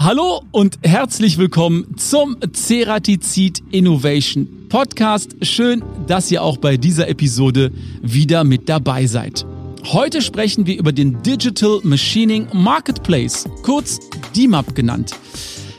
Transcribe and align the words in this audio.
Hallo 0.00 0.42
und 0.52 0.78
herzlich 0.84 1.38
willkommen 1.38 1.96
zum 1.96 2.36
Ceratizid 2.52 3.64
Innovation 3.72 4.68
Podcast. 4.68 5.34
Schön, 5.42 5.82
dass 6.06 6.30
ihr 6.30 6.40
auch 6.40 6.56
bei 6.56 6.76
dieser 6.76 7.08
Episode 7.08 7.72
wieder 8.00 8.44
mit 8.44 8.68
dabei 8.68 9.06
seid. 9.06 9.44
Heute 9.86 10.22
sprechen 10.22 10.66
wir 10.66 10.78
über 10.78 10.92
den 10.92 11.20
Digital 11.24 11.80
Machining 11.82 12.46
Marketplace, 12.52 13.48
kurz 13.64 13.98
DMAP 14.36 14.76
genannt. 14.76 15.16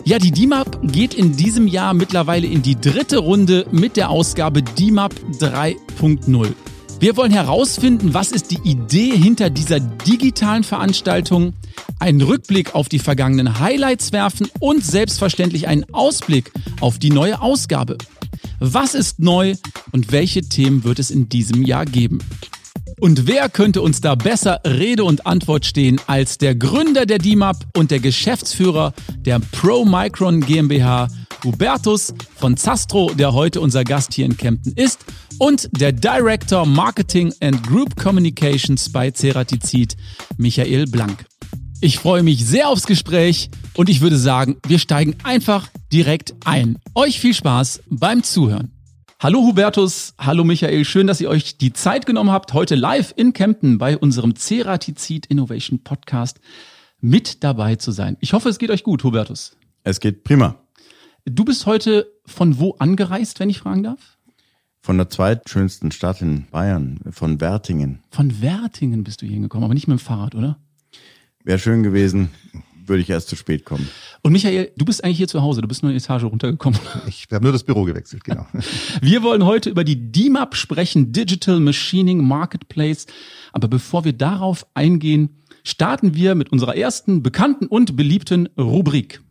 Ja, 0.03 0.19
die 0.19 0.31
DMAP 0.31 0.79
geht 0.91 1.13
in 1.13 1.37
diesem 1.37 1.65
Jahr 1.67 1.93
mittlerweile 1.93 2.45
in 2.45 2.61
die 2.61 2.75
dritte 2.75 3.19
Runde 3.19 3.67
mit 3.71 3.95
der 3.95 4.09
Ausgabe 4.09 4.63
DMAP 4.63 5.13
3.0. 5.39 6.53
Wir 6.99 7.15
wollen 7.15 7.31
herausfinden, 7.31 8.13
was 8.13 8.33
ist 8.33 8.51
die 8.51 8.59
Idee 8.69 9.15
hinter 9.15 9.49
dieser 9.49 9.79
digitalen 9.79 10.65
Veranstaltung, 10.65 11.53
einen 11.97 12.19
Rückblick 12.19 12.75
auf 12.75 12.89
die 12.89 12.99
vergangenen 12.99 13.61
Highlights 13.61 14.11
werfen 14.11 14.49
und 14.59 14.83
selbstverständlich 14.83 15.69
einen 15.69 15.85
Ausblick 15.93 16.51
auf 16.81 16.99
die 16.99 17.09
neue 17.09 17.41
Ausgabe. 17.41 17.97
Was 18.59 18.95
ist 18.95 19.17
neu 19.19 19.55
und 19.93 20.11
welche 20.11 20.41
Themen 20.41 20.83
wird 20.83 20.99
es 20.99 21.09
in 21.09 21.29
diesem 21.29 21.63
Jahr 21.63 21.85
geben? 21.85 22.19
Und 22.99 23.27
wer 23.27 23.47
könnte 23.47 23.81
uns 23.81 24.01
da 24.01 24.15
besser 24.15 24.59
Rede 24.67 25.05
und 25.05 25.25
Antwort 25.25 25.65
stehen 25.65 26.01
als 26.07 26.37
der 26.37 26.53
Gründer 26.53 27.05
der 27.05 27.19
DIMAP 27.19 27.55
und 27.77 27.91
der 27.91 27.99
Geschäftsführer 27.99 28.93
der 29.19 29.39
ProMicron 29.39 30.41
GmbH, 30.41 31.07
Hubertus 31.43 32.13
von 32.35 32.57
Zastro, 32.57 33.11
der 33.13 33.33
heute 33.33 33.61
unser 33.61 33.83
Gast 33.83 34.13
hier 34.13 34.25
in 34.25 34.37
Kempten 34.37 34.73
ist, 34.73 35.05
und 35.37 35.69
der 35.79 35.91
Director 35.91 36.65
Marketing 36.65 37.33
and 37.41 37.61
Group 37.65 37.95
Communications 37.95 38.91
bei 38.91 39.11
Ceratizid, 39.11 39.95
Michael 40.37 40.85
Blank. 40.87 41.25
Ich 41.81 41.97
freue 41.97 42.23
mich 42.23 42.45
sehr 42.45 42.67
aufs 42.67 42.85
Gespräch 42.85 43.49
und 43.75 43.89
ich 43.89 44.01
würde 44.01 44.17
sagen, 44.17 44.57
wir 44.67 44.79
steigen 44.79 45.15
einfach 45.23 45.69
direkt 45.93 46.35
ein. 46.43 46.77
Euch 46.93 47.19
viel 47.19 47.33
Spaß 47.33 47.83
beim 47.89 48.23
Zuhören. 48.23 48.71
Hallo 49.21 49.41
Hubertus, 49.41 50.13
hallo 50.17 50.43
Michael, 50.43 50.85
schön, 50.85 51.07
dass 51.07 51.21
ihr 51.21 51.29
euch 51.29 51.57
die 51.57 51.73
Zeit 51.73 52.05
genommen 52.05 52.31
habt, 52.31 52.53
heute 52.53 52.75
live 52.75 53.13
in 53.15 53.33
Kempten 53.33 53.77
bei 53.77 53.97
unserem 53.97 54.35
Ceratizid 54.35 55.25
Innovation 55.27 55.83
Podcast 55.83 56.39
mit 57.01 57.43
dabei 57.43 57.75
zu 57.75 57.91
sein. 57.91 58.17
Ich 58.19 58.33
hoffe, 58.33 58.49
es 58.49 58.59
geht 58.59 58.71
euch 58.71 58.83
gut, 58.83 59.03
Hubertus. 59.03 59.57
Es 59.83 59.99
geht 59.99 60.23
prima. 60.23 60.55
Du 61.31 61.45
bist 61.45 61.67
heute 61.67 62.11
von 62.25 62.57
wo 62.57 62.75
angereist, 62.79 63.39
wenn 63.39 63.51
ich 63.51 63.59
fragen 63.59 63.83
darf? 63.83 64.17
Von 64.81 64.97
der 64.97 65.09
zweitschönsten 65.09 65.91
Stadt 65.91 66.21
in 66.23 66.47
Bayern, 66.49 66.99
von 67.11 67.39
Wertingen. 67.39 67.99
Von 68.09 68.41
Wertingen 68.41 69.03
bist 69.03 69.21
du 69.21 69.27
hier 69.27 69.35
hingekommen, 69.35 69.63
aber 69.63 69.75
nicht 69.75 69.87
mit 69.87 69.99
dem 69.99 70.01
Fahrrad, 70.01 70.33
oder? 70.33 70.57
Wäre 71.43 71.59
schön 71.59 71.83
gewesen, 71.83 72.29
würde 72.87 73.03
ich 73.03 73.09
erst 73.11 73.29
zu 73.29 73.35
spät 73.35 73.63
kommen. 73.63 73.87
Und 74.23 74.31
Michael, 74.31 74.71
du 74.75 74.85
bist 74.85 75.03
eigentlich 75.03 75.17
hier 75.17 75.27
zu 75.27 75.43
Hause, 75.43 75.61
du 75.61 75.67
bist 75.67 75.83
nur 75.83 75.91
eine 75.91 75.99
Etage 75.99 76.23
runtergekommen. 76.23 76.79
Ich 77.07 77.27
habe 77.31 77.43
nur 77.43 77.53
das 77.53 77.63
Büro 77.63 77.83
gewechselt, 77.83 78.23
genau. 78.23 78.47
Wir 79.01 79.21
wollen 79.21 79.45
heute 79.45 79.69
über 79.69 79.83
die 79.83 80.11
DMAP 80.11 80.55
sprechen, 80.55 81.11
Digital 81.11 81.59
Machining 81.59 82.25
Marketplace. 82.25 83.05
Aber 83.53 83.67
bevor 83.67 84.03
wir 84.03 84.13
darauf 84.13 84.65
eingehen, 84.73 85.29
starten 85.63 86.15
wir 86.15 86.33
mit 86.33 86.51
unserer 86.51 86.75
ersten 86.75 87.21
bekannten 87.21 87.67
und 87.67 87.95
beliebten 87.95 88.47
Rubrik. 88.57 89.21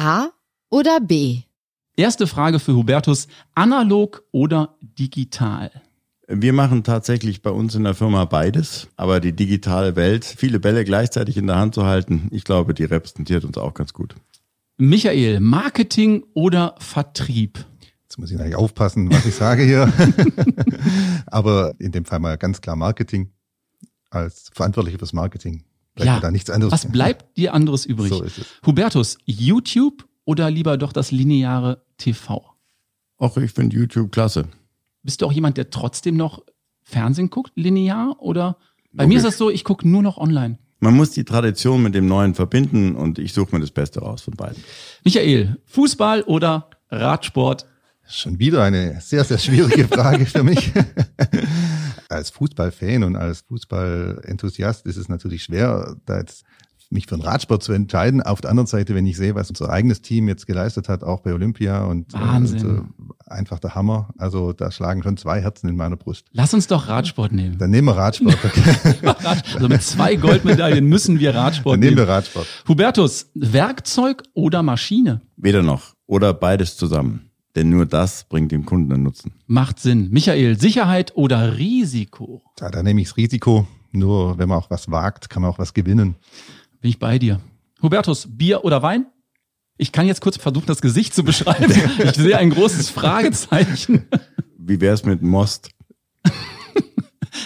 A 0.00 0.30
oder 0.70 0.98
B? 0.98 1.42
Erste 1.94 2.26
Frage 2.26 2.58
für 2.58 2.74
Hubertus, 2.74 3.28
analog 3.54 4.22
oder 4.32 4.76
digital? 4.80 5.70
Wir 6.26 6.54
machen 6.54 6.84
tatsächlich 6.84 7.42
bei 7.42 7.50
uns 7.50 7.74
in 7.74 7.84
der 7.84 7.92
Firma 7.92 8.24
beides, 8.24 8.88
aber 8.96 9.20
die 9.20 9.34
digitale 9.34 9.96
Welt, 9.96 10.24
viele 10.24 10.58
Bälle 10.58 10.86
gleichzeitig 10.86 11.36
in 11.36 11.46
der 11.46 11.56
Hand 11.56 11.74
zu 11.74 11.84
halten, 11.84 12.28
ich 12.30 12.44
glaube, 12.44 12.72
die 12.72 12.84
repräsentiert 12.84 13.44
uns 13.44 13.58
auch 13.58 13.74
ganz 13.74 13.92
gut. 13.92 14.14
Michael, 14.78 15.40
Marketing 15.40 16.24
oder 16.32 16.76
Vertrieb? 16.78 17.66
Jetzt 18.04 18.18
muss 18.18 18.30
ich 18.30 18.38
natürlich 18.38 18.56
aufpassen, 18.56 19.12
was 19.12 19.26
ich 19.26 19.34
sage 19.34 19.64
hier. 19.64 19.92
aber 21.26 21.74
in 21.78 21.92
dem 21.92 22.06
Fall 22.06 22.20
mal 22.20 22.38
ganz 22.38 22.62
klar 22.62 22.74
Marketing 22.74 23.32
als 24.08 24.50
Verantwortlicher 24.54 24.98
fürs 24.98 25.12
Marketing. 25.12 25.64
Bleibt 25.94 26.06
ja, 26.06 26.20
da 26.20 26.30
nichts 26.30 26.50
anderes. 26.50 26.72
Was 26.72 26.90
bleibt 26.90 27.36
dir 27.36 27.54
anderes 27.54 27.84
übrig? 27.84 28.10
So 28.10 28.22
ist 28.22 28.38
es. 28.38 28.46
Hubertus, 28.64 29.18
YouTube 29.24 30.06
oder 30.24 30.50
lieber 30.50 30.76
doch 30.76 30.92
das 30.92 31.10
lineare 31.10 31.82
TV? 31.96 32.44
Ach, 33.18 33.36
ich 33.36 33.52
finde 33.52 33.76
YouTube 33.76 34.12
klasse. 34.12 34.46
Bist 35.02 35.20
du 35.20 35.26
auch 35.26 35.32
jemand, 35.32 35.56
der 35.56 35.70
trotzdem 35.70 36.16
noch 36.16 36.42
Fernsehen 36.82 37.30
guckt, 37.30 37.52
linear? 37.54 38.16
Oder 38.20 38.56
bei 38.92 39.04
okay. 39.04 39.08
mir 39.08 39.16
ist 39.18 39.26
das 39.26 39.38
so, 39.38 39.50
ich 39.50 39.64
gucke 39.64 39.88
nur 39.88 40.02
noch 40.02 40.18
online. 40.18 40.58
Man 40.80 40.96
muss 40.96 41.10
die 41.10 41.24
Tradition 41.24 41.82
mit 41.82 41.94
dem 41.94 42.06
Neuen 42.06 42.34
verbinden 42.34 42.96
und 42.96 43.18
ich 43.18 43.34
suche 43.34 43.54
mir 43.54 43.60
das 43.60 43.70
Beste 43.70 44.00
raus 44.00 44.22
von 44.22 44.34
beiden. 44.34 44.62
Michael, 45.04 45.58
Fußball 45.66 46.22
oder 46.22 46.70
Radsport? 46.88 47.66
Schon 48.08 48.38
wieder 48.38 48.64
eine 48.64 49.00
sehr, 49.00 49.24
sehr 49.24 49.38
schwierige 49.38 49.86
Frage 49.86 50.24
für 50.26 50.42
mich. 50.42 50.72
als 52.10 52.30
Fußballfan 52.30 53.04
und 53.04 53.16
als 53.16 53.42
Fußballenthusiast 53.42 54.86
ist 54.86 54.96
es 54.96 55.08
natürlich 55.08 55.44
schwer, 55.44 55.96
da 56.06 56.18
jetzt 56.18 56.44
mich 56.90 57.06
für 57.06 57.14
einen 57.14 57.22
Radsport 57.22 57.62
zu 57.62 57.72
entscheiden. 57.72 58.20
Auf 58.20 58.40
der 58.40 58.50
anderen 58.50 58.66
Seite, 58.66 58.94
wenn 58.94 59.06
ich 59.06 59.16
sehe, 59.16 59.34
was 59.34 59.48
unser 59.48 59.70
eigenes 59.70 60.02
Team 60.02 60.28
jetzt 60.28 60.46
geleistet 60.46 60.88
hat, 60.88 61.04
auch 61.04 61.20
bei 61.20 61.32
Olympia 61.32 61.84
und, 61.84 62.12
Wahnsinn. 62.12 62.66
und 62.66 62.78
äh, 63.28 63.30
einfach 63.32 63.60
der 63.60 63.74
Hammer. 63.76 64.08
Also 64.18 64.52
da 64.52 64.70
schlagen 64.72 65.02
schon 65.02 65.16
zwei 65.16 65.40
Herzen 65.40 65.68
in 65.68 65.76
meiner 65.76 65.96
Brust. 65.96 66.26
Lass 66.32 66.52
uns 66.52 66.66
doch 66.66 66.88
Radsport 66.88 67.32
nehmen. 67.32 67.58
Dann 67.58 67.70
nehmen 67.70 67.86
wir 67.86 67.96
Radsport. 67.96 68.38
also 69.54 69.68
mit 69.68 69.82
zwei 69.82 70.16
Goldmedaillen 70.16 70.84
müssen 70.84 71.20
wir 71.20 71.34
Radsport 71.34 71.74
Dann 71.74 71.80
nehmen. 71.80 71.94
Nehmen 71.94 72.08
wir 72.08 72.12
Radsport. 72.12 72.46
Hubertus, 72.66 73.30
Werkzeug 73.34 74.24
oder 74.34 74.62
Maschine? 74.62 75.22
Weder 75.36 75.62
noch. 75.62 75.94
Oder 76.06 76.34
beides 76.34 76.76
zusammen. 76.76 77.29
Denn 77.56 77.68
nur 77.68 77.86
das 77.86 78.24
bringt 78.24 78.52
dem 78.52 78.64
Kunden 78.64 78.92
einen 78.92 79.02
Nutzen. 79.02 79.32
Macht 79.46 79.80
Sinn. 79.80 80.08
Michael, 80.10 80.58
Sicherheit 80.58 81.16
oder 81.16 81.58
Risiko? 81.58 82.42
Ja, 82.60 82.70
da 82.70 82.82
nehme 82.82 83.00
ich 83.00 83.08
das 83.08 83.16
Risiko. 83.16 83.66
Nur 83.92 84.38
wenn 84.38 84.48
man 84.48 84.58
auch 84.58 84.70
was 84.70 84.90
wagt, 84.90 85.30
kann 85.30 85.42
man 85.42 85.50
auch 85.50 85.58
was 85.58 85.74
gewinnen. 85.74 86.14
Bin 86.80 86.90
ich 86.90 86.98
bei 86.98 87.18
dir. 87.18 87.40
Hubertus, 87.82 88.28
Bier 88.30 88.64
oder 88.64 88.82
Wein? 88.82 89.06
Ich 89.78 89.92
kann 89.92 90.06
jetzt 90.06 90.20
kurz 90.20 90.36
versuchen, 90.36 90.66
das 90.66 90.80
Gesicht 90.80 91.14
zu 91.14 91.24
beschreiben. 91.24 91.72
Ich 92.04 92.14
sehe 92.14 92.38
ein 92.38 92.50
großes 92.50 92.90
Fragezeichen. 92.90 94.06
Wie 94.58 94.80
wär's 94.80 95.04
mit 95.04 95.22
Most? 95.22 95.70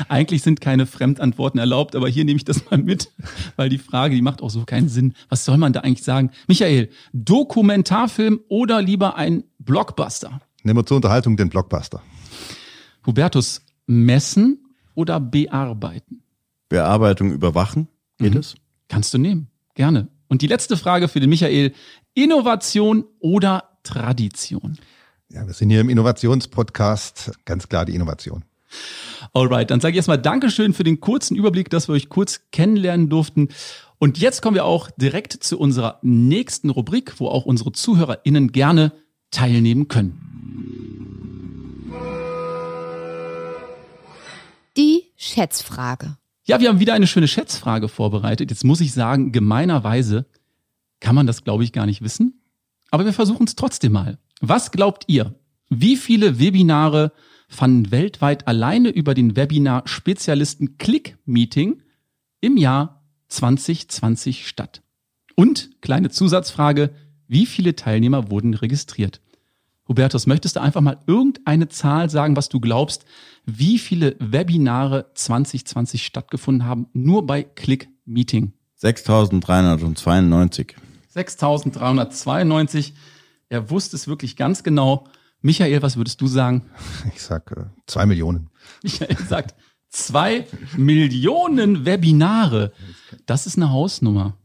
Eigentlich 0.09 0.43
sind 0.43 0.61
keine 0.61 0.87
Fremdantworten 0.87 1.59
erlaubt, 1.59 1.95
aber 1.95 2.09
hier 2.09 2.25
nehme 2.25 2.37
ich 2.37 2.45
das 2.45 2.69
mal 2.71 2.79
mit, 2.79 3.13
weil 3.57 3.69
die 3.69 3.79
Frage, 3.79 4.15
die 4.15 4.23
macht 4.23 4.43
auch 4.43 4.51
so 4.51 4.65
keinen 4.65 4.89
Sinn. 4.89 5.15
Was 5.29 5.45
soll 5.45 5.59
man 5.59 5.73
da 5.73 5.81
eigentlich 5.81 6.03
sagen? 6.03 6.31
Michael, 6.49 6.91
Dokumentarfilm 7.13 8.41
oder 8.49 8.83
lieber 8.83 9.17
ein 9.17 9.45
Blockbuster? 9.65 10.41
Nehmen 10.63 10.79
wir 10.79 10.87
zur 10.87 10.97
Unterhaltung 10.97 11.37
den 11.37 11.49
Blockbuster. 11.49 12.03
Hubertus, 13.07 13.63
messen 13.87 14.65
oder 14.95 15.21
bearbeiten? 15.21 16.23
Bearbeitung 16.69 17.33
überwachen, 17.33 17.89
geht 18.19 18.35
mhm. 18.35 18.41
es? 18.41 18.55
Kannst 18.89 19.13
du 19.15 19.19
nehmen. 19.19 19.49
Gerne. 19.75 20.09
Und 20.29 20.43
die 20.43 20.47
letzte 20.47 20.77
Frage 20.77 21.09
für 21.09 21.21
den 21.21 21.31
Michael. 21.31 21.73
Innovation 22.15 23.05
oder 23.19 23.65
Tradition? 23.83 24.79
Ja, 25.29 25.47
wir 25.47 25.55
sind 25.55 25.71
hier 25.71 25.81
im 25.81 25.89
Innovationspodcast. 25.89 27.33
Ganz 27.45 27.69
klar 27.69 27.85
die 27.85 27.95
Innovation. 27.95 28.45
Alright, 29.33 29.71
dann 29.71 29.81
sage 29.81 29.93
ich 29.93 29.97
erstmal 29.97 30.21
Dankeschön 30.21 30.75
für 30.75 30.85
den 30.85 31.01
kurzen 31.01 31.37
Überblick, 31.37 31.71
dass 31.71 31.89
wir 31.89 31.95
euch 31.95 32.09
kurz 32.09 32.41
kennenlernen 32.53 33.09
durften. 33.09 33.49
Und 33.99 34.19
jetzt 34.19 34.43
kommen 34.43 34.55
wir 34.55 34.65
auch 34.65 34.91
direkt 34.91 35.33
zu 35.33 35.59
unserer 35.59 35.99
nächsten 36.03 36.71
Rubrik, 36.71 37.15
wo 37.19 37.29
auch 37.29 37.47
unsere 37.47 37.73
ZuhörerInnen 37.73 38.53
gerne 38.53 38.93
teilnehmen 39.35 39.89
können. 39.89 40.21
Die 44.77 45.05
Schätzfrage. 45.17 46.17
Ja, 46.47 46.61
wir 46.61 46.69
haben 46.69 46.81
wieder 46.81 46.95
eine 46.95 47.07
schöne 47.07 47.29
Schätzfrage 47.29 47.89
vorbereitet. 47.89 48.51
Jetzt 48.51 48.65
muss 48.65 48.81
ich 48.81 48.93
sagen, 48.93 49.33
gemeinerweise 49.33 50.27
kann 51.01 51.15
man 51.15 51.27
das, 51.27 51.45
glaube 51.45 51.65
ich, 51.65 51.73
gar 51.73 51.87
nicht 51.87 52.03
wissen. 52.03 52.41
Aber 52.91 53.05
wir 53.05 53.13
versuchen 53.13 53.47
es 53.47 53.57
trotzdem 53.57 53.93
mal. 53.93 54.19
Was 54.41 54.71
glaubt 54.73 55.05
ihr? 55.07 55.35
Wie 55.69 55.97
viele 55.97 56.39
Webinare 56.39 57.13
fanden 57.49 57.91
weltweit 57.91 58.47
alleine 58.47 58.91
über 58.91 59.15
den 59.15 59.37
Webinar-Spezialisten 59.37 60.77
Click 60.77 61.17
Meeting 61.25 61.83
im 62.41 62.57
Jahr 62.57 63.03
2020 63.29 64.47
statt? 64.47 64.83
Und 65.35 65.71
kleine 65.81 66.11
Zusatzfrage, 66.11 66.95
wie 67.27 67.47
viele 67.47 67.75
Teilnehmer 67.75 68.31
wurden 68.31 68.55
registriert? 68.55 69.21
Hubertus, 69.89 70.27
möchtest 70.27 70.57
du 70.57 70.61
einfach 70.61 70.81
mal 70.81 70.99
irgendeine 71.07 71.69
Zahl 71.69 72.11
sagen, 72.11 72.37
was 72.37 72.49
du 72.49 72.61
glaubst, 72.61 73.05
wie 73.45 73.79
viele 73.79 74.17
Webinare 74.19 75.11
2020 75.15 76.05
stattgefunden 76.05 76.67
haben, 76.67 76.87
nur 76.93 77.27
bei 77.27 77.43
Click 77.43 77.89
Meeting? 78.05 78.53
6392. 78.77 80.77
6392. 81.09 82.95
Er 83.49 83.71
wusste 83.71 83.97
es 83.97 84.09
wirklich 84.09 84.37
ganz 84.37 84.63
genau. 84.63 85.07
Michael, 85.43 85.83
was 85.83 85.97
würdest 85.97 86.21
du 86.21 86.27
sagen? 86.27 86.63
Ich 87.15 87.23
sag 87.23 87.51
äh, 87.53 87.65
zwei 87.87 88.07
Millionen. 88.07 88.51
Michael 88.83 89.17
sagt 89.29 89.55
Zwei 89.95 90.45
Millionen 90.77 91.85
Webinare. 91.85 92.73
Das 93.27 93.47
ist 93.47 93.57
eine 93.57 93.71
Hausnummer. 93.71 94.37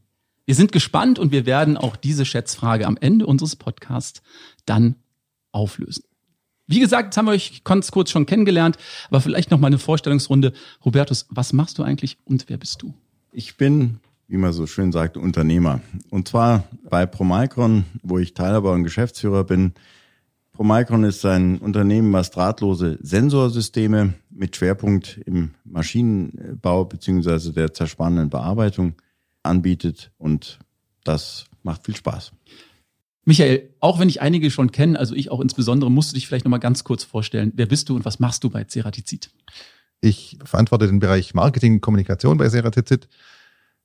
Wir 0.45 0.53
sind 0.53 0.71
gespannt 0.71 1.17
und 1.17 1.31
wir 1.31 1.47
werden 1.47 1.75
auch 1.75 1.95
diese 1.95 2.23
Schätzfrage 2.23 2.85
am 2.85 2.97
Ende 2.97 3.25
unseres 3.25 3.55
Podcasts 3.55 4.21
dann 4.67 4.95
auflösen. 5.51 6.03
Wie 6.67 6.79
gesagt, 6.79 7.05
jetzt 7.05 7.17
haben 7.17 7.25
wir 7.25 7.31
euch 7.31 7.63
ganz 7.63 7.89
kurz 7.89 8.11
schon 8.11 8.27
kennengelernt, 8.27 8.77
aber 9.09 9.21
vielleicht 9.21 9.49
noch 9.49 9.59
mal 9.59 9.67
eine 9.67 9.79
Vorstellungsrunde. 9.79 10.53
Robertus, 10.85 11.25
was 11.29 11.51
machst 11.51 11.79
du 11.79 11.83
eigentlich 11.83 12.17
und 12.25 12.45
wer 12.47 12.57
bist 12.57 12.83
du? 12.83 12.93
Ich 13.31 13.57
bin, 13.57 13.99
wie 14.27 14.37
man 14.37 14.53
so 14.53 14.67
schön 14.67 14.91
sagt, 14.91 15.17
Unternehmer. 15.17 15.81
Und 16.11 16.27
zwar 16.27 16.65
bei 16.83 17.07
Promicron, 17.07 17.85
wo 18.03 18.19
ich 18.19 18.35
Teilhaber 18.35 18.73
und 18.73 18.83
Geschäftsführer 18.83 19.45
bin. 19.45 19.73
Promicron 20.53 21.05
ist 21.05 21.25
ein 21.25 21.57
Unternehmen, 21.57 22.13
was 22.13 22.29
drahtlose 22.29 22.99
Sensorsysteme 23.01 24.13
mit 24.29 24.55
Schwerpunkt 24.55 25.19
im 25.25 25.55
Maschinenbau 25.63 26.85
beziehungsweise 26.85 27.51
der 27.51 27.73
zerspannenden 27.73 28.29
Bearbeitung 28.29 28.93
anbietet 29.41 30.11
und 30.19 30.59
das 31.03 31.45
macht 31.63 31.85
viel 31.85 31.95
Spaß. 31.95 32.31
Michael, 33.25 33.75
auch 33.79 33.99
wenn 33.99 34.09
ich 34.09 34.21
einige 34.21 34.49
schon 34.49 34.71
kenne, 34.71 34.97
also 34.97 35.13
ich 35.13 35.29
auch 35.29 35.41
insbesondere, 35.41 35.91
musst 35.91 36.11
du 36.11 36.15
dich 36.15 36.27
vielleicht 36.27 36.45
noch 36.45 36.51
mal 36.51 36.57
ganz 36.57 36.83
kurz 36.83 37.03
vorstellen. 37.03 37.51
Wer 37.55 37.65
bist 37.65 37.89
du 37.89 37.95
und 37.95 38.05
was 38.05 38.19
machst 38.19 38.43
du 38.43 38.49
bei 38.49 38.63
Ceratizid? 38.63 39.29
Ich 40.01 40.39
verantworte 40.43 40.87
den 40.87 40.99
Bereich 40.99 41.33
Marketing 41.33 41.73
und 41.73 41.81
Kommunikation 41.81 42.37
bei 42.37 42.49
Ceratizid. 42.49 43.07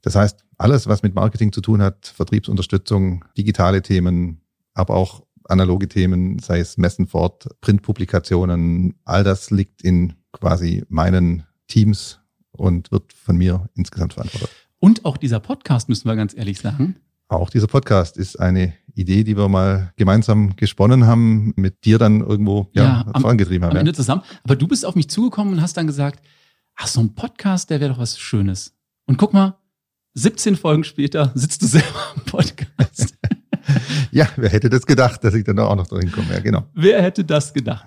Das 0.02 0.14
heißt, 0.14 0.44
alles, 0.58 0.86
was 0.86 1.02
mit 1.02 1.14
Marketing 1.14 1.52
zu 1.52 1.60
tun 1.60 1.82
hat, 1.82 2.06
Vertriebsunterstützung, 2.06 3.25
digitale 3.36 3.82
Themen, 3.82 4.40
aber 4.75 4.94
auch 4.94 5.25
analoge 5.48 5.88
Themen, 5.88 6.38
sei 6.38 6.60
es 6.60 6.76
Messen 6.78 7.06
fort, 7.06 7.48
Printpublikationen, 7.60 8.94
all 9.04 9.25
das 9.25 9.50
liegt 9.50 9.82
in 9.82 10.14
quasi 10.32 10.84
meinen 10.88 11.44
Teams 11.69 12.20
und 12.52 12.92
wird 12.92 13.12
von 13.12 13.36
mir 13.36 13.69
insgesamt 13.75 14.14
verantwortet. 14.14 14.50
Und 14.78 15.04
auch 15.04 15.16
dieser 15.16 15.40
Podcast, 15.40 15.88
müssen 15.88 16.08
wir 16.08 16.16
ganz 16.16 16.36
ehrlich 16.36 16.60
sagen, 16.60 16.96
auch 17.28 17.50
dieser 17.50 17.66
Podcast 17.66 18.19
ist 18.19 18.38
eine 18.38 18.75
Idee, 18.94 19.25
die 19.25 19.37
wir 19.37 19.49
mal 19.49 19.93
gemeinsam 19.96 20.56
gesponnen 20.56 21.06
haben, 21.06 21.52
mit 21.56 21.85
dir 21.85 21.99
dann 21.99 22.20
irgendwo 22.20 22.69
ja, 22.73 22.85
ja 22.85 23.06
am, 23.12 23.23
vorangetrieben 23.23 23.64
haben. 23.64 23.73
Am 23.73 23.79
Ende 23.79 23.93
zusammen. 23.93 24.23
Aber 24.44 24.56
du 24.56 24.69
bist 24.69 24.87
auf 24.87 24.94
mich 24.94 25.08
zugekommen 25.08 25.55
und 25.55 25.62
hast 25.62 25.76
dann 25.76 25.87
gesagt, 25.87 26.25
ach, 26.76 26.87
so 26.87 27.00
ein 27.00 27.14
Podcast, 27.14 27.70
der 27.70 27.81
wäre 27.81 27.93
doch 27.93 27.99
was 27.99 28.19
Schönes. 28.19 28.75
Und 29.06 29.17
guck 29.17 29.32
mal, 29.32 29.58
17 30.14 30.56
Folgen 30.56 30.85
später 30.85 31.32
sitzt 31.35 31.62
du 31.62 31.67
selber 31.67 32.12
im 32.17 32.23
Podcast. 32.23 33.19
ja, 34.12 34.29
wer 34.37 34.50
hätte 34.50 34.70
das 34.70 34.87
gedacht, 34.87 35.25
dass 35.25 35.35
ich 35.35 35.44
dann 35.44 35.58
auch 35.58 35.76
noch 35.76 35.87
drin 35.87 36.11
komme? 36.12 36.32
Ja, 36.32 36.41
genau. 36.41 36.64
Wer 36.75 37.02
hätte 37.02 37.25
das 37.25 37.52
gedacht? 37.52 37.87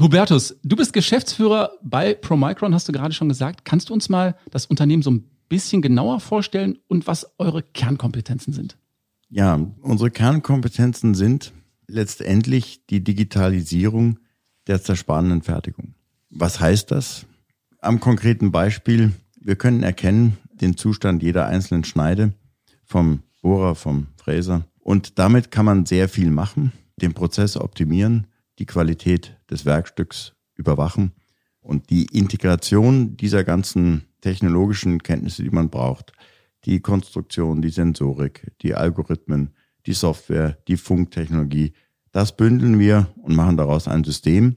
Hubertus, 0.00 0.56
du 0.62 0.76
bist 0.76 0.92
Geschäftsführer 0.92 1.72
bei 1.82 2.14
Promicron, 2.14 2.72
hast 2.72 2.88
du 2.88 2.92
gerade 2.92 3.12
schon 3.12 3.28
gesagt. 3.28 3.64
Kannst 3.64 3.88
du 3.88 3.94
uns 3.94 4.08
mal 4.08 4.36
das 4.50 4.66
Unternehmen 4.66 5.02
so 5.02 5.10
ein 5.10 5.24
bisschen 5.48 5.82
genauer 5.82 6.20
vorstellen 6.20 6.78
und 6.86 7.06
was 7.06 7.26
eure 7.38 7.62
Kernkompetenzen 7.62 8.52
sind? 8.52 8.76
Ja, 9.30 9.60
unsere 9.82 10.10
Kernkompetenzen 10.10 11.14
sind 11.14 11.52
letztendlich 11.86 12.86
die 12.86 13.04
Digitalisierung 13.04 14.18
der 14.66 14.82
zersparenden 14.82 15.42
Fertigung. 15.42 15.94
Was 16.30 16.60
heißt 16.60 16.90
das? 16.90 17.26
Am 17.80 18.00
konkreten 18.00 18.52
Beispiel, 18.52 19.12
wir 19.38 19.56
können 19.56 19.82
erkennen 19.82 20.38
den 20.50 20.76
Zustand 20.76 21.22
jeder 21.22 21.46
einzelnen 21.46 21.84
Schneide 21.84 22.32
vom 22.84 23.22
Bohrer, 23.42 23.74
vom 23.74 24.08
Fräser. 24.16 24.64
Und 24.78 25.18
damit 25.18 25.50
kann 25.50 25.66
man 25.66 25.84
sehr 25.84 26.08
viel 26.08 26.30
machen, 26.30 26.72
den 26.96 27.12
Prozess 27.12 27.56
optimieren, 27.56 28.26
die 28.58 28.66
Qualität 28.66 29.36
des 29.50 29.66
Werkstücks 29.66 30.32
überwachen 30.54 31.12
und 31.60 31.90
die 31.90 32.06
Integration 32.06 33.16
dieser 33.16 33.44
ganzen 33.44 34.04
technologischen 34.22 35.02
Kenntnisse, 35.02 35.42
die 35.42 35.50
man 35.50 35.68
braucht, 35.68 36.12
die 36.64 36.80
Konstruktion, 36.80 37.62
die 37.62 37.70
Sensorik, 37.70 38.52
die 38.62 38.74
Algorithmen, 38.74 39.54
die 39.86 39.92
Software, 39.92 40.58
die 40.68 40.76
Funktechnologie, 40.76 41.72
das 42.12 42.36
bündeln 42.36 42.78
wir 42.78 43.08
und 43.22 43.36
machen 43.36 43.56
daraus 43.56 43.88
ein 43.88 44.04
System 44.04 44.56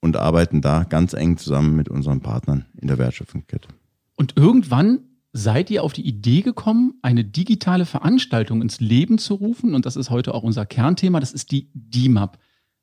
und 0.00 0.16
arbeiten 0.16 0.60
da 0.60 0.84
ganz 0.84 1.12
eng 1.14 1.38
zusammen 1.38 1.76
mit 1.76 1.88
unseren 1.88 2.20
Partnern 2.20 2.66
in 2.80 2.88
der 2.88 2.98
Wertschöpfungskette. 2.98 3.68
Und 4.16 4.36
irgendwann 4.36 5.00
seid 5.32 5.70
ihr 5.70 5.82
auf 5.82 5.92
die 5.92 6.06
Idee 6.06 6.42
gekommen, 6.42 6.94
eine 7.02 7.24
digitale 7.24 7.86
Veranstaltung 7.86 8.62
ins 8.62 8.80
Leben 8.80 9.18
zu 9.18 9.34
rufen 9.34 9.74
und 9.74 9.84
das 9.84 9.96
ist 9.96 10.10
heute 10.10 10.34
auch 10.34 10.44
unser 10.44 10.64
Kernthema, 10.64 11.20
das 11.20 11.32
ist 11.32 11.50
die 11.50 11.68
DIMAP. 11.74 12.38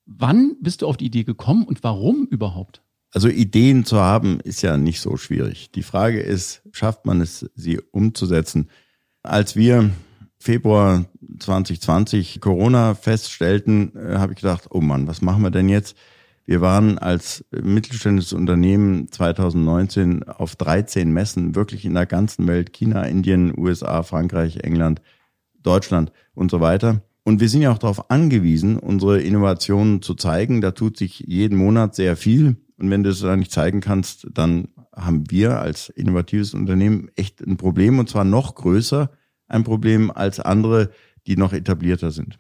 Wann 0.06 0.58
bist 0.60 0.82
du 0.82 0.88
auf 0.88 0.98
die 0.98 1.06
Idee 1.06 1.24
gekommen 1.24 1.64
und 1.64 1.84
warum 1.84 2.26
überhaupt? 2.26 2.84
Also 3.12 3.28
Ideen 3.28 3.84
zu 3.84 4.00
haben 4.00 4.40
ist 4.40 4.62
ja 4.62 4.78
nicht 4.78 5.02
so 5.02 5.18
schwierig. 5.18 5.72
Die 5.72 5.84
Frage 5.84 6.22
ist, 6.22 6.62
schafft 6.72 7.06
man 7.06 7.20
es, 7.20 7.50
sie 7.56 7.80
umzusetzen? 7.92 8.70
Als 9.22 9.56
wir 9.56 9.92
Februar 10.40 11.06
2020 11.40 12.40
Corona 12.42 12.96
feststellten, 12.96 13.96
äh, 13.96 14.18
habe 14.18 14.34
ich 14.34 14.40
gedacht, 14.40 14.68
oh 14.72 14.82
Mann, 14.82 15.08
was 15.08 15.22
machen 15.22 15.44
wir 15.44 15.52
denn 15.52 15.70
jetzt? 15.70 15.96
Wir 16.46 16.62
waren 16.62 16.98
als 16.98 17.46
mittelständisches 17.52 18.34
Unternehmen 18.34 19.12
2019 19.12 20.24
auf 20.24 20.56
13 20.56 21.12
Messen, 21.12 21.54
wirklich 21.54 21.86
in 21.86 21.94
der 21.94 22.08
ganzen 22.08 22.48
Welt, 22.48 22.74
China, 22.74 23.04
Indien, 23.04 23.54
USA, 23.56 24.04
Frankreich, 24.04 24.58
England, 24.64 25.02
Deutschland 25.62 26.12
und 26.34 26.50
so 26.50 26.60
weiter. 26.60 27.02
Und 27.24 27.40
wir 27.40 27.50
sind 27.50 27.62
ja 27.62 27.72
auch 27.72 27.78
darauf 27.78 28.10
angewiesen, 28.10 28.78
unsere 28.78 29.22
Innovationen 29.22 30.02
zu 30.02 30.16
zeigen. 30.16 30.62
Da 30.62 30.72
tut 30.72 30.98
sich 30.98 31.20
jeden 31.20 31.58
Monat 31.58 31.94
sehr 31.94 32.18
viel. 32.18 32.56
Und 32.82 32.90
wenn 32.90 33.04
du 33.04 33.12
es 33.12 33.20
da 33.20 33.36
nicht 33.36 33.52
zeigen 33.52 33.80
kannst, 33.80 34.28
dann 34.34 34.70
haben 34.96 35.30
wir 35.30 35.60
als 35.60 35.90
innovatives 35.90 36.56
Unternehmen 36.56 37.10
echt 37.16 37.40
ein 37.42 37.56
Problem 37.56 38.00
und 38.00 38.10
zwar 38.10 38.24
noch 38.24 38.56
größer 38.56 39.12
ein 39.48 39.64
Problem 39.64 40.10
als 40.10 40.40
andere, 40.40 40.90
die 41.28 41.38
noch 41.38 41.54
etablierter 41.54 42.10
sind. 42.10 42.40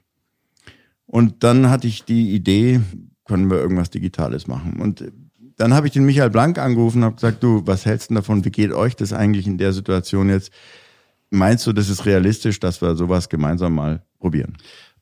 Und 1.05 1.43
dann 1.43 1.69
hatte 1.69 1.87
ich 1.87 2.05
die 2.05 2.33
Idee, 2.33 2.81
können 3.25 3.51
wir 3.51 3.57
irgendwas 3.57 3.91
Digitales 3.91 4.47
machen. 4.47 4.79
Und 4.81 5.11
dann 5.57 5.75
habe 5.75 5.85
ich 5.85 5.93
den 5.93 6.05
Michael 6.05 6.31
Blank 6.31 6.57
angerufen 6.57 6.99
und 6.99 7.03
habe 7.03 7.15
gesagt, 7.15 7.43
du, 7.43 7.61
was 7.67 7.85
hältst 7.85 8.09
du 8.09 8.15
davon? 8.15 8.43
Wie 8.43 8.49
geht 8.49 8.71
euch 8.71 8.95
das 8.95 9.13
eigentlich 9.13 9.45
in 9.45 9.59
der 9.59 9.73
Situation 9.73 10.29
jetzt? 10.29 10.51
Meinst 11.29 11.67
du, 11.67 11.73
das 11.73 11.87
ist 11.87 12.07
realistisch, 12.07 12.59
dass 12.59 12.81
wir 12.81 12.95
sowas 12.95 13.29
gemeinsam 13.29 13.75
mal 13.75 14.03
probieren? 14.17 14.57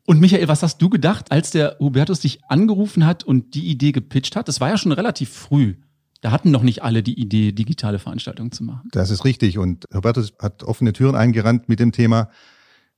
Und 0.06 0.20
Michael, 0.20 0.48
was 0.48 0.64
hast 0.64 0.82
du 0.82 0.90
gedacht, 0.90 1.32
als 1.32 1.52
der 1.52 1.78
Hubertus 1.80 2.22
dich 2.22 2.44
angerufen 2.46 3.06
hat 3.06 3.24
und 3.24 3.54
die 3.54 3.68
Idee 3.68 3.92
gepitcht 3.92 4.36
hat? 4.36 4.48
Das 4.48 4.60
war 4.60 4.70
ja 4.70 4.78
schon 4.78 4.92
relativ 4.92 5.30
früh. 5.30 5.76
Da 6.22 6.32
hatten 6.32 6.52
noch 6.52 6.64
nicht 6.64 6.84
alle 6.84 7.04
die 7.04 7.20
Idee, 7.20 7.52
digitale 7.52 8.00
Veranstaltungen 8.00 8.52
zu 8.52 8.64
machen. 8.64 8.90
Das 8.92 9.10
ist 9.10 9.24
richtig. 9.24 9.58
Und 9.58 9.86
Hubertus 9.94 10.34
hat 10.40 10.64
offene 10.64 10.94
Türen 10.94 11.16
eingerannt 11.16 11.70
mit 11.70 11.80
dem 11.80 11.92
Thema. 11.92 12.30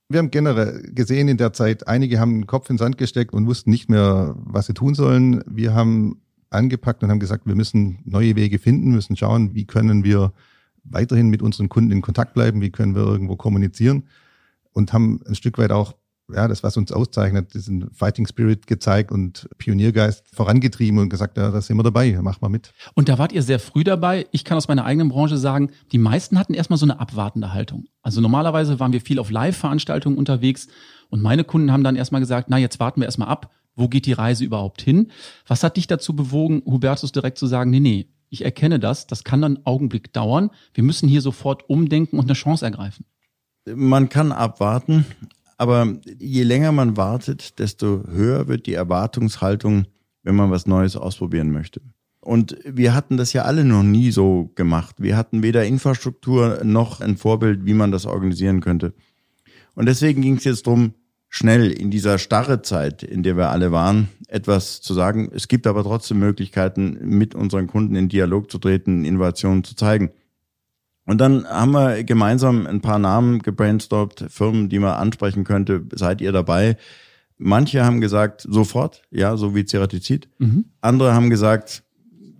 Wir 0.09 0.19
haben 0.19 0.31
generell 0.31 0.81
gesehen 0.93 1.27
in 1.27 1.37
der 1.37 1.53
Zeit, 1.53 1.87
einige 1.87 2.19
haben 2.19 2.41
den 2.41 2.47
Kopf 2.47 2.69
in 2.69 2.75
den 2.75 2.79
Sand 2.79 2.97
gesteckt 2.97 3.33
und 3.33 3.47
wussten 3.47 3.69
nicht 3.69 3.89
mehr, 3.89 4.35
was 4.37 4.65
sie 4.65 4.73
tun 4.73 4.95
sollen. 4.95 5.43
Wir 5.45 5.73
haben 5.73 6.21
angepackt 6.49 7.03
und 7.03 7.09
haben 7.09 7.19
gesagt, 7.19 7.45
wir 7.45 7.55
müssen 7.55 7.99
neue 8.03 8.35
Wege 8.35 8.59
finden, 8.59 8.91
müssen 8.91 9.15
schauen, 9.15 9.53
wie 9.55 9.65
können 9.65 10.03
wir 10.03 10.33
weiterhin 10.83 11.29
mit 11.29 11.41
unseren 11.41 11.69
Kunden 11.69 11.91
in 11.91 12.01
Kontakt 12.01 12.33
bleiben, 12.33 12.61
wie 12.61 12.71
können 12.71 12.95
wir 12.95 13.03
irgendwo 13.03 13.35
kommunizieren 13.35 14.03
und 14.73 14.93
haben 14.93 15.21
ein 15.27 15.35
Stück 15.35 15.57
weit 15.57 15.71
auch 15.71 15.95
ja, 16.33 16.47
das, 16.47 16.63
was 16.63 16.77
uns 16.77 16.91
auszeichnet, 16.91 17.53
diesen 17.53 17.89
Fighting 17.91 18.27
Spirit 18.27 18.67
gezeigt 18.67 19.11
und 19.11 19.49
Pioniergeist 19.57 20.23
vorangetrieben 20.33 20.99
und 20.99 21.09
gesagt, 21.09 21.37
ja, 21.37 21.51
da 21.51 21.61
sind 21.61 21.77
wir 21.77 21.83
dabei, 21.83 22.17
mach 22.21 22.41
mal 22.41 22.49
mit. 22.49 22.73
Und 22.95 23.09
da 23.09 23.17
wart 23.17 23.31
ihr 23.31 23.43
sehr 23.43 23.59
früh 23.59 23.83
dabei. 23.83 24.27
Ich 24.31 24.43
kann 24.43 24.57
aus 24.57 24.67
meiner 24.67 24.85
eigenen 24.85 25.09
Branche 25.09 25.37
sagen, 25.37 25.71
die 25.91 25.97
meisten 25.97 26.37
hatten 26.37 26.53
erstmal 26.53 26.77
so 26.77 26.85
eine 26.85 26.99
abwartende 26.99 27.53
Haltung. 27.53 27.85
Also 28.01 28.21
normalerweise 28.21 28.79
waren 28.79 28.93
wir 28.93 29.01
viel 29.01 29.19
auf 29.19 29.29
Live-Veranstaltungen 29.31 30.17
unterwegs 30.17 30.67
und 31.09 31.21
meine 31.21 31.43
Kunden 31.43 31.71
haben 31.71 31.83
dann 31.83 31.95
erstmal 31.95 32.21
gesagt, 32.21 32.47
na, 32.49 32.57
jetzt 32.57 32.79
warten 32.79 33.01
wir 33.01 33.05
erstmal 33.05 33.27
ab, 33.27 33.51
wo 33.75 33.87
geht 33.87 34.05
die 34.05 34.13
Reise 34.13 34.43
überhaupt 34.43 34.81
hin? 34.81 35.11
Was 35.47 35.63
hat 35.63 35.77
dich 35.77 35.87
dazu 35.87 36.15
bewogen, 36.15 36.61
Hubertus 36.65 37.11
direkt 37.11 37.37
zu 37.37 37.47
sagen, 37.47 37.69
nee, 37.69 37.79
nee, 37.79 38.09
ich 38.29 38.45
erkenne 38.45 38.79
das, 38.79 39.07
das 39.07 39.23
kann 39.23 39.41
dann 39.41 39.57
einen 39.57 39.65
Augenblick 39.65 40.13
dauern. 40.13 40.49
Wir 40.73 40.83
müssen 40.83 41.07
hier 41.07 41.21
sofort 41.21 41.69
umdenken 41.69 42.17
und 42.17 42.25
eine 42.25 42.33
Chance 42.33 42.65
ergreifen. 42.65 43.05
Man 43.65 44.09
kann 44.09 44.31
abwarten, 44.31 45.05
aber 45.61 45.99
je 46.17 46.41
länger 46.41 46.71
man 46.71 46.97
wartet, 46.97 47.59
desto 47.59 48.03
höher 48.09 48.47
wird 48.47 48.65
die 48.65 48.73
Erwartungshaltung, 48.73 49.85
wenn 50.23 50.35
man 50.35 50.49
was 50.49 50.65
Neues 50.65 50.95
ausprobieren 50.95 51.51
möchte. 51.51 51.81
Und 52.19 52.57
wir 52.65 52.95
hatten 52.95 53.15
das 53.15 53.31
ja 53.33 53.43
alle 53.43 53.63
noch 53.63 53.83
nie 53.83 54.09
so 54.09 54.51
gemacht. 54.55 54.95
Wir 54.97 55.15
hatten 55.15 55.43
weder 55.43 55.63
Infrastruktur 55.63 56.61
noch 56.63 56.99
ein 56.99 57.15
Vorbild, 57.15 57.63
wie 57.63 57.75
man 57.75 57.91
das 57.91 58.07
organisieren 58.07 58.59
könnte. 58.59 58.95
Und 59.75 59.85
deswegen 59.85 60.23
ging 60.23 60.37
es 60.37 60.45
jetzt 60.45 60.65
darum, 60.65 60.95
schnell 61.29 61.69
in 61.69 61.91
dieser 61.91 62.17
starre 62.17 62.63
Zeit, 62.63 63.03
in 63.03 63.21
der 63.21 63.37
wir 63.37 63.51
alle 63.51 63.71
waren, 63.71 64.09
etwas 64.29 64.81
zu 64.81 64.95
sagen. 64.95 65.29
Es 65.31 65.47
gibt 65.47 65.67
aber 65.67 65.83
trotzdem 65.83 66.17
Möglichkeiten, 66.17 66.97
mit 67.03 67.35
unseren 67.35 67.67
Kunden 67.67 67.93
in 67.93 68.09
Dialog 68.09 68.49
zu 68.49 68.57
treten, 68.57 69.05
Innovationen 69.05 69.63
zu 69.63 69.75
zeigen. 69.75 70.09
Und 71.05 71.19
dann 71.19 71.45
haben 71.47 71.71
wir 71.71 72.03
gemeinsam 72.03 72.67
ein 72.67 72.81
paar 72.81 72.99
Namen 72.99 73.39
gebrainstormt, 73.39 74.25
Firmen, 74.29 74.69
die 74.69 74.79
man 74.79 74.93
ansprechen 74.93 75.43
könnte. 75.43 75.85
Seid 75.93 76.21
ihr 76.21 76.31
dabei? 76.31 76.77
Manche 77.37 77.83
haben 77.83 78.01
gesagt, 78.01 78.45
sofort, 78.47 79.01
ja, 79.09 79.35
so 79.35 79.55
wie 79.55 79.65
Ceratizid. 79.65 80.29
Mhm. 80.37 80.65
Andere 80.79 81.13
haben 81.13 81.29
gesagt, 81.29 81.83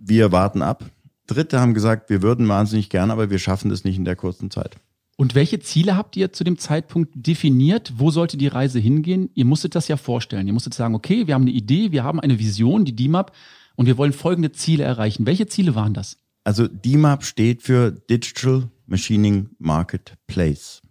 wir 0.00 0.30
warten 0.30 0.62
ab. 0.62 0.84
Dritte 1.26 1.60
haben 1.60 1.74
gesagt, 1.74 2.08
wir 2.08 2.22
würden 2.22 2.48
wahnsinnig 2.48 2.88
gern, 2.88 3.10
aber 3.10 3.30
wir 3.30 3.38
schaffen 3.38 3.68
das 3.68 3.84
nicht 3.84 3.96
in 3.96 4.04
der 4.04 4.16
kurzen 4.16 4.50
Zeit. 4.50 4.76
Und 5.16 5.34
welche 5.34 5.60
Ziele 5.60 5.96
habt 5.96 6.16
ihr 6.16 6.32
zu 6.32 6.42
dem 6.42 6.58
Zeitpunkt 6.58 7.10
definiert? 7.14 7.92
Wo 7.96 8.10
sollte 8.10 8.36
die 8.36 8.48
Reise 8.48 8.78
hingehen? 8.78 9.30
Ihr 9.34 9.44
musstet 9.44 9.74
das 9.74 9.88
ja 9.88 9.96
vorstellen. 9.96 10.46
Ihr 10.46 10.52
musstet 10.52 10.74
sagen, 10.74 10.94
okay, 10.94 11.26
wir 11.26 11.34
haben 11.34 11.42
eine 11.42 11.50
Idee, 11.50 11.92
wir 11.92 12.04
haben 12.04 12.18
eine 12.18 12.38
Vision, 12.38 12.84
die 12.84 12.96
DIMAP, 12.96 13.32
und 13.76 13.86
wir 13.86 13.98
wollen 13.98 14.12
folgende 14.12 14.52
Ziele 14.52 14.84
erreichen. 14.84 15.26
Welche 15.26 15.46
Ziele 15.46 15.74
waren 15.74 15.94
das? 15.94 16.16
Also 16.44 16.66
DIMAP 16.66 17.24
steht 17.24 17.62
für 17.62 17.92
Digital 17.92 18.68
Machining 18.86 19.50
Marketplace. 19.58 20.82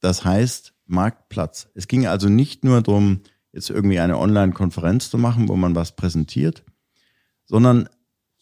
Das 0.00 0.24
heißt 0.24 0.74
Marktplatz. 0.86 1.68
Es 1.74 1.88
ging 1.88 2.06
also 2.06 2.28
nicht 2.28 2.64
nur 2.64 2.82
darum, 2.82 3.20
jetzt 3.52 3.70
irgendwie 3.70 4.00
eine 4.00 4.18
Online-Konferenz 4.18 5.10
zu 5.10 5.18
machen, 5.18 5.48
wo 5.48 5.56
man 5.56 5.74
was 5.74 5.96
präsentiert, 5.96 6.64
sondern 7.44 7.88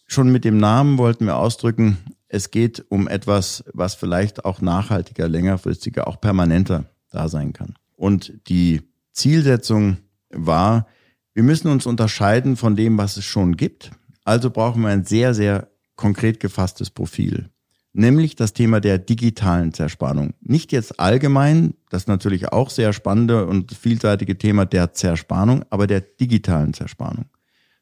schon 0.06 0.30
mit 0.30 0.44
dem 0.44 0.58
Namen 0.58 0.98
wollten 0.98 1.26
wir 1.26 1.36
ausdrücken, 1.36 1.98
es 2.28 2.50
geht 2.50 2.84
um 2.88 3.08
etwas, 3.08 3.64
was 3.72 3.94
vielleicht 3.94 4.44
auch 4.44 4.60
nachhaltiger, 4.60 5.28
längerfristiger, 5.28 6.06
auch 6.06 6.20
permanenter 6.20 6.84
da 7.10 7.28
sein 7.28 7.52
kann. 7.52 7.74
Und 7.96 8.32
die 8.48 8.82
Zielsetzung 9.12 9.98
war, 10.30 10.86
wir 11.34 11.42
müssen 11.42 11.68
uns 11.68 11.86
unterscheiden 11.86 12.56
von 12.56 12.76
dem, 12.76 12.98
was 12.98 13.16
es 13.16 13.24
schon 13.24 13.56
gibt. 13.56 13.90
Also 14.24 14.50
brauchen 14.50 14.82
wir 14.82 14.90
ein 14.90 15.04
sehr, 15.04 15.34
sehr 15.34 15.69
konkret 16.00 16.40
gefasstes 16.40 16.88
Profil. 16.90 17.50
Nämlich 17.92 18.34
das 18.34 18.54
Thema 18.54 18.80
der 18.80 18.98
digitalen 18.98 19.74
Zerspannung. 19.74 20.32
Nicht 20.40 20.72
jetzt 20.72 20.98
allgemein, 20.98 21.74
das 21.90 22.06
natürlich 22.06 22.52
auch 22.52 22.70
sehr 22.70 22.92
spannende 22.92 23.46
und 23.46 23.72
vielseitige 23.72 24.38
Thema 24.38 24.64
der 24.64 24.94
Zerspannung, 24.94 25.64
aber 25.68 25.86
der 25.86 26.00
digitalen 26.00 26.72
Zerspannung. 26.72 27.26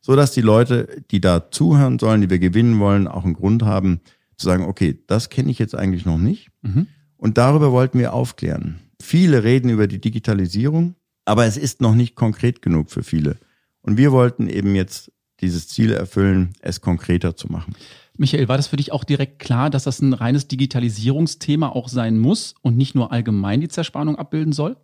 So 0.00 0.16
dass 0.16 0.32
die 0.32 0.40
Leute, 0.40 1.02
die 1.10 1.20
da 1.20 1.50
zuhören 1.50 1.98
sollen, 1.98 2.22
die 2.22 2.30
wir 2.30 2.38
gewinnen 2.38 2.80
wollen, 2.80 3.06
auch 3.06 3.24
einen 3.24 3.34
Grund 3.34 3.62
haben, 3.62 4.00
zu 4.36 4.46
sagen, 4.46 4.64
okay, 4.64 4.98
das 5.06 5.28
kenne 5.28 5.50
ich 5.50 5.58
jetzt 5.58 5.74
eigentlich 5.74 6.04
noch 6.04 6.18
nicht. 6.18 6.48
Mhm. 6.62 6.88
Und 7.16 7.38
darüber 7.38 7.70
wollten 7.70 7.98
wir 7.98 8.14
aufklären. 8.14 8.80
Viele 9.00 9.44
reden 9.44 9.68
über 9.68 9.86
die 9.86 10.00
Digitalisierung, 10.00 10.94
aber 11.24 11.44
es 11.44 11.56
ist 11.56 11.80
noch 11.80 11.94
nicht 11.94 12.16
konkret 12.16 12.62
genug 12.62 12.90
für 12.90 13.02
viele. 13.02 13.36
Und 13.82 13.96
wir 13.96 14.10
wollten 14.10 14.48
eben 14.48 14.74
jetzt 14.74 15.12
dieses 15.40 15.68
Ziel 15.68 15.92
erfüllen, 15.92 16.54
es 16.60 16.80
konkreter 16.80 17.36
zu 17.36 17.50
machen. 17.50 17.74
Michael, 18.18 18.48
war 18.48 18.56
das 18.56 18.66
für 18.66 18.76
dich 18.76 18.92
auch 18.92 19.04
direkt 19.04 19.38
klar, 19.38 19.70
dass 19.70 19.84
das 19.84 20.00
ein 20.00 20.12
reines 20.12 20.48
Digitalisierungsthema 20.48 21.68
auch 21.68 21.88
sein 21.88 22.18
muss 22.18 22.54
und 22.62 22.76
nicht 22.76 22.96
nur 22.96 23.12
allgemein 23.12 23.60
die 23.60 23.68
Zerspannung 23.68 24.16
abbilden 24.16 24.52
soll? 24.52 24.76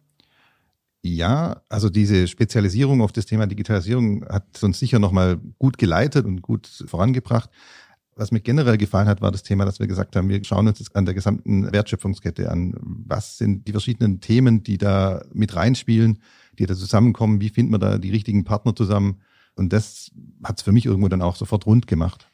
Ja, 1.02 1.60
also 1.68 1.90
diese 1.90 2.28
Spezialisierung 2.28 3.02
auf 3.02 3.12
das 3.12 3.26
Thema 3.26 3.46
Digitalisierung 3.46 4.24
hat 4.26 4.62
uns 4.62 4.78
sicher 4.78 5.00
nochmal 5.00 5.38
gut 5.58 5.78
geleitet 5.78 6.24
und 6.24 6.42
gut 6.42 6.84
vorangebracht. 6.86 7.50
Was 8.16 8.30
mir 8.30 8.40
generell 8.40 8.78
gefallen 8.78 9.08
hat, 9.08 9.20
war 9.20 9.32
das 9.32 9.42
Thema, 9.42 9.64
dass 9.64 9.80
wir 9.80 9.88
gesagt 9.88 10.14
haben, 10.14 10.28
wir 10.28 10.42
schauen 10.44 10.68
uns 10.68 10.78
jetzt 10.78 10.94
an 10.94 11.04
der 11.04 11.14
gesamten 11.14 11.72
Wertschöpfungskette 11.72 12.50
an. 12.50 12.74
Was 12.80 13.36
sind 13.36 13.66
die 13.66 13.72
verschiedenen 13.72 14.20
Themen, 14.20 14.62
die 14.62 14.78
da 14.78 15.24
mit 15.32 15.56
reinspielen, 15.56 16.20
die 16.58 16.66
da 16.66 16.74
zusammenkommen? 16.76 17.40
Wie 17.40 17.50
finden 17.50 17.72
wir 17.72 17.78
da 17.78 17.98
die 17.98 18.10
richtigen 18.10 18.44
Partner 18.44 18.76
zusammen? 18.76 19.20
Und 19.56 19.72
das 19.72 20.12
hat 20.44 20.58
es 20.58 20.62
für 20.62 20.72
mich 20.72 20.86
irgendwo 20.86 21.08
dann 21.08 21.22
auch 21.22 21.34
sofort 21.34 21.66
rund 21.66 21.88
gemacht. 21.88 22.30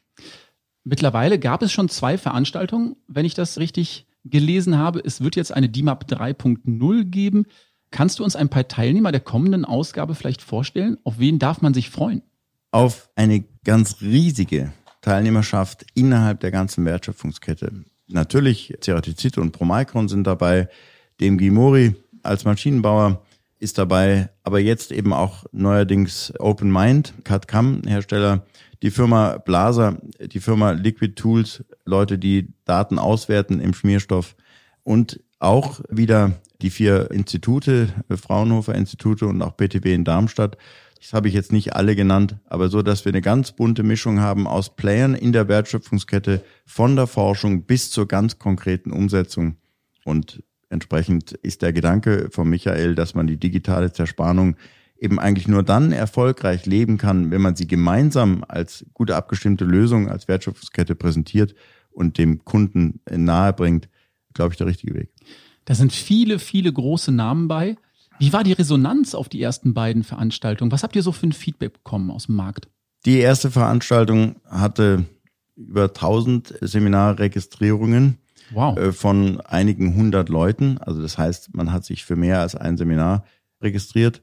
Mittlerweile 0.84 1.38
gab 1.38 1.62
es 1.62 1.72
schon 1.72 1.88
zwei 1.88 2.16
Veranstaltungen, 2.18 2.96
wenn 3.06 3.26
ich 3.26 3.34
das 3.34 3.58
richtig 3.58 4.06
gelesen 4.24 4.78
habe. 4.78 5.00
Es 5.04 5.20
wird 5.20 5.36
jetzt 5.36 5.52
eine 5.52 5.68
DIMAP 5.68 6.04
3.0 6.04 7.04
geben. 7.04 7.46
Kannst 7.90 8.18
du 8.18 8.24
uns 8.24 8.36
ein 8.36 8.48
paar 8.48 8.68
Teilnehmer 8.68 9.12
der 9.12 9.20
kommenden 9.20 9.64
Ausgabe 9.64 10.14
vielleicht 10.14 10.42
vorstellen? 10.42 10.98
Auf 11.04 11.18
wen 11.18 11.38
darf 11.38 11.60
man 11.60 11.74
sich 11.74 11.90
freuen? 11.90 12.22
Auf 12.70 13.10
eine 13.16 13.44
ganz 13.64 14.00
riesige 14.00 14.72
Teilnehmerschaft 15.00 15.84
innerhalb 15.94 16.40
der 16.40 16.50
ganzen 16.50 16.84
Wertschöpfungskette. 16.84 17.84
Natürlich 18.06 18.74
Ceratizid 18.80 19.38
und 19.38 19.52
Promicron 19.52 20.08
sind 20.08 20.26
dabei, 20.26 20.68
dem 21.20 21.38
Gimori 21.38 21.94
als 22.22 22.44
Maschinenbauer 22.44 23.22
ist 23.60 23.78
dabei, 23.78 24.30
aber 24.42 24.58
jetzt 24.58 24.90
eben 24.90 25.12
auch 25.12 25.44
neuerdings 25.52 26.32
Open 26.38 26.72
Mind, 26.72 27.14
CAD-CAM 27.24 27.82
Hersteller, 27.86 28.44
die 28.82 28.90
Firma 28.90 29.38
Blaser, 29.38 29.98
die 30.20 30.40
Firma 30.40 30.72
Liquid 30.72 31.14
Tools, 31.14 31.64
Leute, 31.84 32.18
die 32.18 32.52
Daten 32.64 32.98
auswerten 32.98 33.60
im 33.60 33.74
Schmierstoff 33.74 34.34
und 34.82 35.20
auch 35.38 35.80
wieder 35.88 36.40
die 36.62 36.70
vier 36.70 37.10
Institute, 37.10 37.88
Fraunhofer 38.08 38.74
Institute 38.74 39.26
und 39.26 39.40
auch 39.42 39.56
PTB 39.56 39.86
in 39.86 40.04
Darmstadt. 40.04 40.56
Das 40.98 41.12
habe 41.12 41.28
ich 41.28 41.34
jetzt 41.34 41.52
nicht 41.52 41.74
alle 41.74 41.96
genannt, 41.96 42.36
aber 42.46 42.68
so, 42.68 42.82
dass 42.82 43.04
wir 43.04 43.12
eine 43.12 43.22
ganz 43.22 43.52
bunte 43.52 43.82
Mischung 43.82 44.20
haben 44.20 44.46
aus 44.46 44.76
Playern 44.76 45.14
in 45.14 45.32
der 45.32 45.48
Wertschöpfungskette 45.48 46.44
von 46.66 46.96
der 46.96 47.06
Forschung 47.06 47.64
bis 47.64 47.90
zur 47.90 48.06
ganz 48.06 48.38
konkreten 48.38 48.90
Umsetzung. 48.90 49.56
Und 50.04 50.42
entsprechend 50.70 51.32
ist 51.32 51.62
der 51.62 51.72
Gedanke 51.72 52.28
von 52.30 52.48
Michael, 52.48 52.94
dass 52.94 53.14
man 53.14 53.26
die 53.26 53.36
digitale 53.36 53.92
Zerspannung 53.92 54.56
eben 54.98 55.18
eigentlich 55.18 55.48
nur 55.48 55.62
dann 55.62 55.92
erfolgreich 55.92 56.66
leben 56.66 56.98
kann, 56.98 57.30
wenn 57.30 57.40
man 57.40 57.56
sie 57.56 57.66
gemeinsam 57.66 58.44
als 58.46 58.86
gute 58.94 59.16
abgestimmte 59.16 59.64
Lösung, 59.64 60.08
als 60.08 60.28
Wertschöpfungskette 60.28 60.94
präsentiert 60.94 61.54
und 61.90 62.18
dem 62.18 62.44
Kunden 62.44 63.00
nahe 63.10 63.52
bringt, 63.52 63.88
glaube 64.34 64.52
ich, 64.52 64.58
der 64.58 64.66
richtige 64.66 64.94
Weg. 64.94 65.10
Da 65.64 65.74
sind 65.74 65.92
viele, 65.92 66.38
viele 66.38 66.72
große 66.72 67.12
Namen 67.12 67.48
bei. 67.48 67.76
Wie 68.18 68.32
war 68.32 68.44
die 68.44 68.52
Resonanz 68.52 69.14
auf 69.14 69.28
die 69.28 69.42
ersten 69.42 69.72
beiden 69.72 70.04
Veranstaltungen? 70.04 70.72
Was 70.72 70.82
habt 70.82 70.94
ihr 70.94 71.02
so 71.02 71.12
für 71.12 71.26
ein 71.26 71.32
Feedback 71.32 71.72
bekommen 71.72 72.10
aus 72.10 72.26
dem 72.26 72.36
Markt? 72.36 72.68
Die 73.06 73.18
erste 73.18 73.50
Veranstaltung 73.50 74.36
hatte 74.46 75.06
über 75.56 75.84
1000 75.84 76.58
Seminarregistrierungen 76.60 78.18
wow. 78.50 78.76
Äh, 78.78 78.92
von 78.92 79.40
einigen 79.40 79.94
hundert 79.94 80.28
Leuten. 80.28 80.78
Also 80.78 81.02
das 81.02 81.18
heißt, 81.18 81.54
man 81.54 81.72
hat 81.72 81.84
sich 81.84 82.04
für 82.04 82.16
mehr 82.16 82.40
als 82.40 82.54
ein 82.54 82.76
Seminar 82.76 83.24
registriert. 83.62 84.22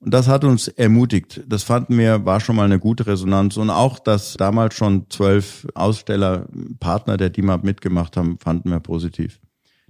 Und 0.00 0.14
das 0.14 0.28
hat 0.28 0.44
uns 0.44 0.68
ermutigt. 0.68 1.42
Das 1.46 1.62
fanden 1.62 1.98
wir, 1.98 2.24
war 2.24 2.40
schon 2.40 2.56
mal 2.56 2.64
eine 2.64 2.78
gute 2.78 3.06
Resonanz. 3.06 3.58
Und 3.58 3.68
auch, 3.68 3.98
dass 3.98 4.34
damals 4.34 4.74
schon 4.74 5.10
zwölf 5.10 5.66
Aussteller, 5.74 6.46
Partner 6.80 7.18
der 7.18 7.28
DIMAP 7.28 7.64
mitgemacht 7.64 8.16
haben, 8.16 8.38
fanden 8.38 8.70
wir 8.70 8.80
positiv. 8.80 9.40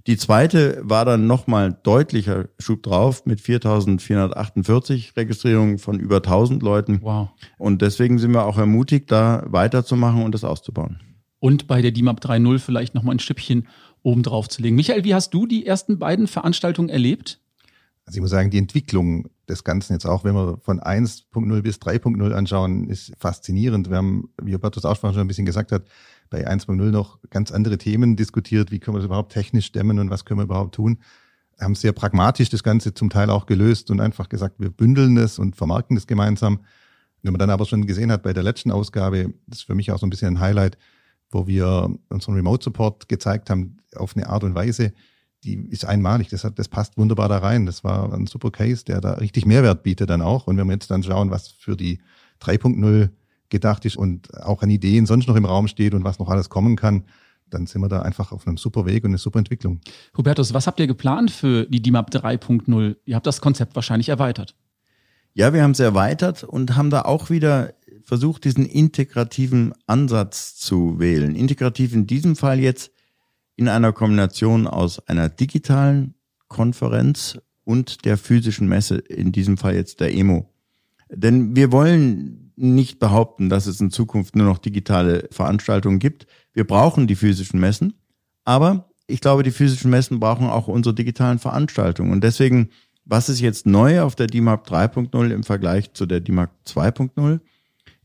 Die 0.07 0.17
zweite 0.17 0.81
war 0.83 1.05
dann 1.05 1.27
nochmal 1.27 1.77
deutlicher 1.83 2.49
Schub 2.57 2.83
drauf 2.83 3.25
mit 3.25 3.39
4.448 3.39 5.15
Registrierungen 5.15 5.77
von 5.77 5.99
über 5.99 6.17
1.000 6.17 6.61
Leuten. 6.61 6.99
Wow. 7.03 7.29
Und 7.57 7.81
deswegen 7.81 8.17
sind 8.17 8.31
wir 8.31 8.45
auch 8.45 8.57
ermutigt, 8.57 9.11
da 9.11 9.43
weiterzumachen 9.45 10.23
und 10.23 10.33
das 10.33 10.43
auszubauen. 10.43 10.99
Und 11.41 11.65
bei 11.65 11.81
der 11.81 11.89
DIMAP 11.89 12.23
3.0 12.23 12.59
vielleicht 12.59 12.93
nochmal 12.93 13.15
ein 13.15 13.19
Stückchen 13.19 13.67
oben 14.03 14.21
drauf 14.21 14.47
zu 14.47 14.61
legen. 14.61 14.75
Michael, 14.75 15.03
wie 15.03 15.15
hast 15.15 15.33
du 15.33 15.47
die 15.47 15.65
ersten 15.65 15.97
beiden 15.97 16.27
Veranstaltungen 16.27 16.89
erlebt? 16.89 17.39
Also 18.05 18.17
ich 18.17 18.21
muss 18.21 18.29
sagen, 18.29 18.51
die 18.51 18.59
Entwicklung 18.59 19.27
des 19.49 19.63
Ganzen 19.63 19.93
jetzt 19.93 20.05
auch, 20.05 20.23
wenn 20.23 20.35
wir 20.35 20.59
von 20.59 20.79
1.0 20.79 21.61
bis 21.63 21.77
3.0 21.77 22.31
anschauen, 22.31 22.87
ist 22.87 23.13
faszinierend. 23.17 23.89
Wir 23.89 23.97
haben, 23.97 24.29
wie 24.39 24.53
Robertus 24.53 24.85
auch 24.85 24.95
schon 24.95 25.17
ein 25.17 25.27
bisschen 25.27 25.47
gesagt 25.47 25.71
hat, 25.71 25.87
bei 26.29 26.47
1.0 26.47 26.75
noch 26.91 27.17
ganz 27.31 27.51
andere 27.51 27.79
Themen 27.79 28.15
diskutiert. 28.15 28.69
Wie 28.69 28.77
können 28.77 28.95
wir 28.95 28.99
das 28.99 29.07
überhaupt 29.07 29.31
technisch 29.31 29.65
stemmen 29.65 29.97
und 29.97 30.11
was 30.11 30.25
können 30.25 30.39
wir 30.39 30.43
überhaupt 30.43 30.75
tun? 30.75 30.99
Wir 31.57 31.65
haben 31.65 31.73
sehr 31.73 31.91
pragmatisch 31.91 32.49
das 32.49 32.61
Ganze 32.61 32.93
zum 32.93 33.09
Teil 33.09 33.31
auch 33.31 33.47
gelöst 33.47 33.89
und 33.89 33.99
einfach 33.99 34.29
gesagt, 34.29 34.59
wir 34.59 34.69
bündeln 34.69 35.17
es 35.17 35.39
und 35.39 35.55
vermarkten 35.55 35.97
es 35.97 36.05
gemeinsam. 36.05 36.59
Wenn 37.23 37.33
man 37.33 37.39
dann 37.39 37.49
aber 37.49 37.65
schon 37.65 37.87
gesehen 37.87 38.11
hat 38.11 38.21
bei 38.21 38.33
der 38.33 38.43
letzten 38.43 38.69
Ausgabe, 38.69 39.33
das 39.47 39.59
ist 39.59 39.65
für 39.65 39.75
mich 39.75 39.91
auch 39.91 39.97
so 39.97 40.05
ein 40.05 40.11
bisschen 40.11 40.35
ein 40.35 40.39
Highlight, 40.39 40.77
wo 41.31 41.47
wir 41.47 41.89
unseren 42.09 42.35
Remote 42.35 42.63
Support 42.63 43.09
gezeigt 43.09 43.49
haben 43.49 43.77
auf 43.95 44.15
eine 44.15 44.27
Art 44.27 44.43
und 44.43 44.55
Weise, 44.55 44.93
die 45.43 45.55
ist 45.69 45.85
einmalig. 45.85 46.29
Das, 46.29 46.43
hat, 46.43 46.59
das 46.59 46.67
passt 46.67 46.97
wunderbar 46.97 47.29
da 47.29 47.39
rein. 47.39 47.65
Das 47.65 47.83
war 47.83 48.13
ein 48.13 48.27
super 48.27 48.51
Case, 48.51 48.85
der 48.85 49.01
da 49.01 49.13
richtig 49.13 49.45
Mehrwert 49.45 49.83
bietet 49.83 50.09
dann 50.09 50.21
auch. 50.21 50.47
Und 50.47 50.57
wenn 50.57 50.67
wir 50.67 50.73
jetzt 50.73 50.91
dann 50.91 51.03
schauen, 51.03 51.31
was 51.31 51.47
für 51.47 51.75
die 51.75 51.99
3.0 52.41 53.09
gedacht 53.49 53.85
ist 53.85 53.97
und 53.97 54.33
auch 54.41 54.61
an 54.61 54.69
Ideen 54.69 55.05
sonst 55.05 55.27
noch 55.27 55.35
im 55.35 55.45
Raum 55.45 55.67
steht 55.67 55.93
und 55.93 56.03
was 56.03 56.19
noch 56.19 56.29
alles 56.29 56.49
kommen 56.49 56.75
kann, 56.75 57.05
dann 57.49 57.67
sind 57.67 57.81
wir 57.81 57.89
da 57.89 58.01
einfach 58.01 58.31
auf 58.31 58.47
einem 58.47 58.57
super 58.57 58.85
Weg 58.85 59.03
und 59.03 59.11
eine 59.11 59.17
super 59.17 59.39
Entwicklung. 59.39 59.81
Hubertus, 60.17 60.53
was 60.53 60.67
habt 60.67 60.79
ihr 60.79 60.87
geplant 60.87 61.31
für 61.31 61.65
die 61.65 61.81
DIMAP 61.81 62.09
3.0? 62.11 62.95
Ihr 63.03 63.15
habt 63.15 63.27
das 63.27 63.41
Konzept 63.41 63.75
wahrscheinlich 63.75 64.09
erweitert. 64.09 64.55
Ja, 65.33 65.53
wir 65.53 65.63
haben 65.63 65.71
es 65.71 65.79
erweitert 65.79 66.43
und 66.43 66.75
haben 66.75 66.89
da 66.89 67.03
auch 67.03 67.29
wieder 67.29 67.73
versucht, 68.05 68.45
diesen 68.45 68.65
integrativen 68.65 69.73
Ansatz 69.87 70.55
zu 70.55 70.99
wählen. 70.99 71.35
Integrativ 71.35 71.93
in 71.93 72.07
diesem 72.07 72.35
Fall 72.35 72.59
jetzt 72.59 72.91
in 73.55 73.67
einer 73.67 73.93
Kombination 73.93 74.67
aus 74.67 74.99
einer 75.07 75.29
digitalen 75.29 76.15
Konferenz 76.47 77.39
und 77.63 78.05
der 78.05 78.17
physischen 78.17 78.67
Messe, 78.67 78.97
in 78.97 79.31
diesem 79.31 79.57
Fall 79.57 79.75
jetzt 79.75 79.99
der 79.99 80.13
EMO. 80.13 80.49
Denn 81.09 81.55
wir 81.55 81.71
wollen 81.71 82.53
nicht 82.55 82.99
behaupten, 82.99 83.49
dass 83.49 83.65
es 83.65 83.81
in 83.81 83.91
Zukunft 83.91 84.35
nur 84.35 84.45
noch 84.45 84.57
digitale 84.57 85.27
Veranstaltungen 85.31 85.99
gibt. 85.99 86.27
Wir 86.53 86.65
brauchen 86.65 87.07
die 87.07 87.15
physischen 87.15 87.59
Messen, 87.59 87.93
aber 88.45 88.89
ich 89.07 89.19
glaube, 89.19 89.43
die 89.43 89.51
physischen 89.51 89.91
Messen 89.91 90.19
brauchen 90.19 90.47
auch 90.47 90.67
unsere 90.67 90.95
digitalen 90.95 91.39
Veranstaltungen. 91.39 92.11
Und 92.11 92.23
deswegen, 92.23 92.69
was 93.05 93.29
ist 93.29 93.41
jetzt 93.41 93.65
neu 93.65 94.01
auf 94.01 94.15
der 94.15 94.27
DIMAP 94.27 94.67
3.0 94.67 95.31
im 95.31 95.43
Vergleich 95.43 95.93
zu 95.93 96.05
der 96.05 96.19
DIMAP 96.21 96.51
2.0? 96.65 97.39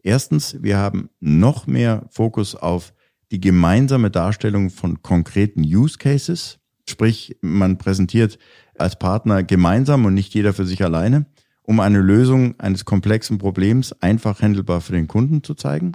Erstens, 0.06 0.62
wir 0.62 0.76
haben 0.76 1.10
noch 1.18 1.66
mehr 1.66 2.06
Fokus 2.10 2.54
auf 2.54 2.94
die 3.32 3.40
gemeinsame 3.40 4.08
Darstellung 4.08 4.70
von 4.70 5.02
konkreten 5.02 5.62
Use 5.62 5.98
Cases, 5.98 6.60
sprich 6.88 7.36
man 7.40 7.76
präsentiert 7.76 8.38
als 8.78 9.00
Partner 9.00 9.42
gemeinsam 9.42 10.04
und 10.04 10.14
nicht 10.14 10.32
jeder 10.32 10.52
für 10.52 10.64
sich 10.64 10.84
alleine, 10.84 11.26
um 11.62 11.80
eine 11.80 11.98
Lösung 11.98 12.54
eines 12.60 12.84
komplexen 12.84 13.38
Problems 13.38 14.00
einfach 14.00 14.42
handelbar 14.42 14.80
für 14.80 14.92
den 14.92 15.08
Kunden 15.08 15.42
zu 15.42 15.54
zeigen. 15.54 15.94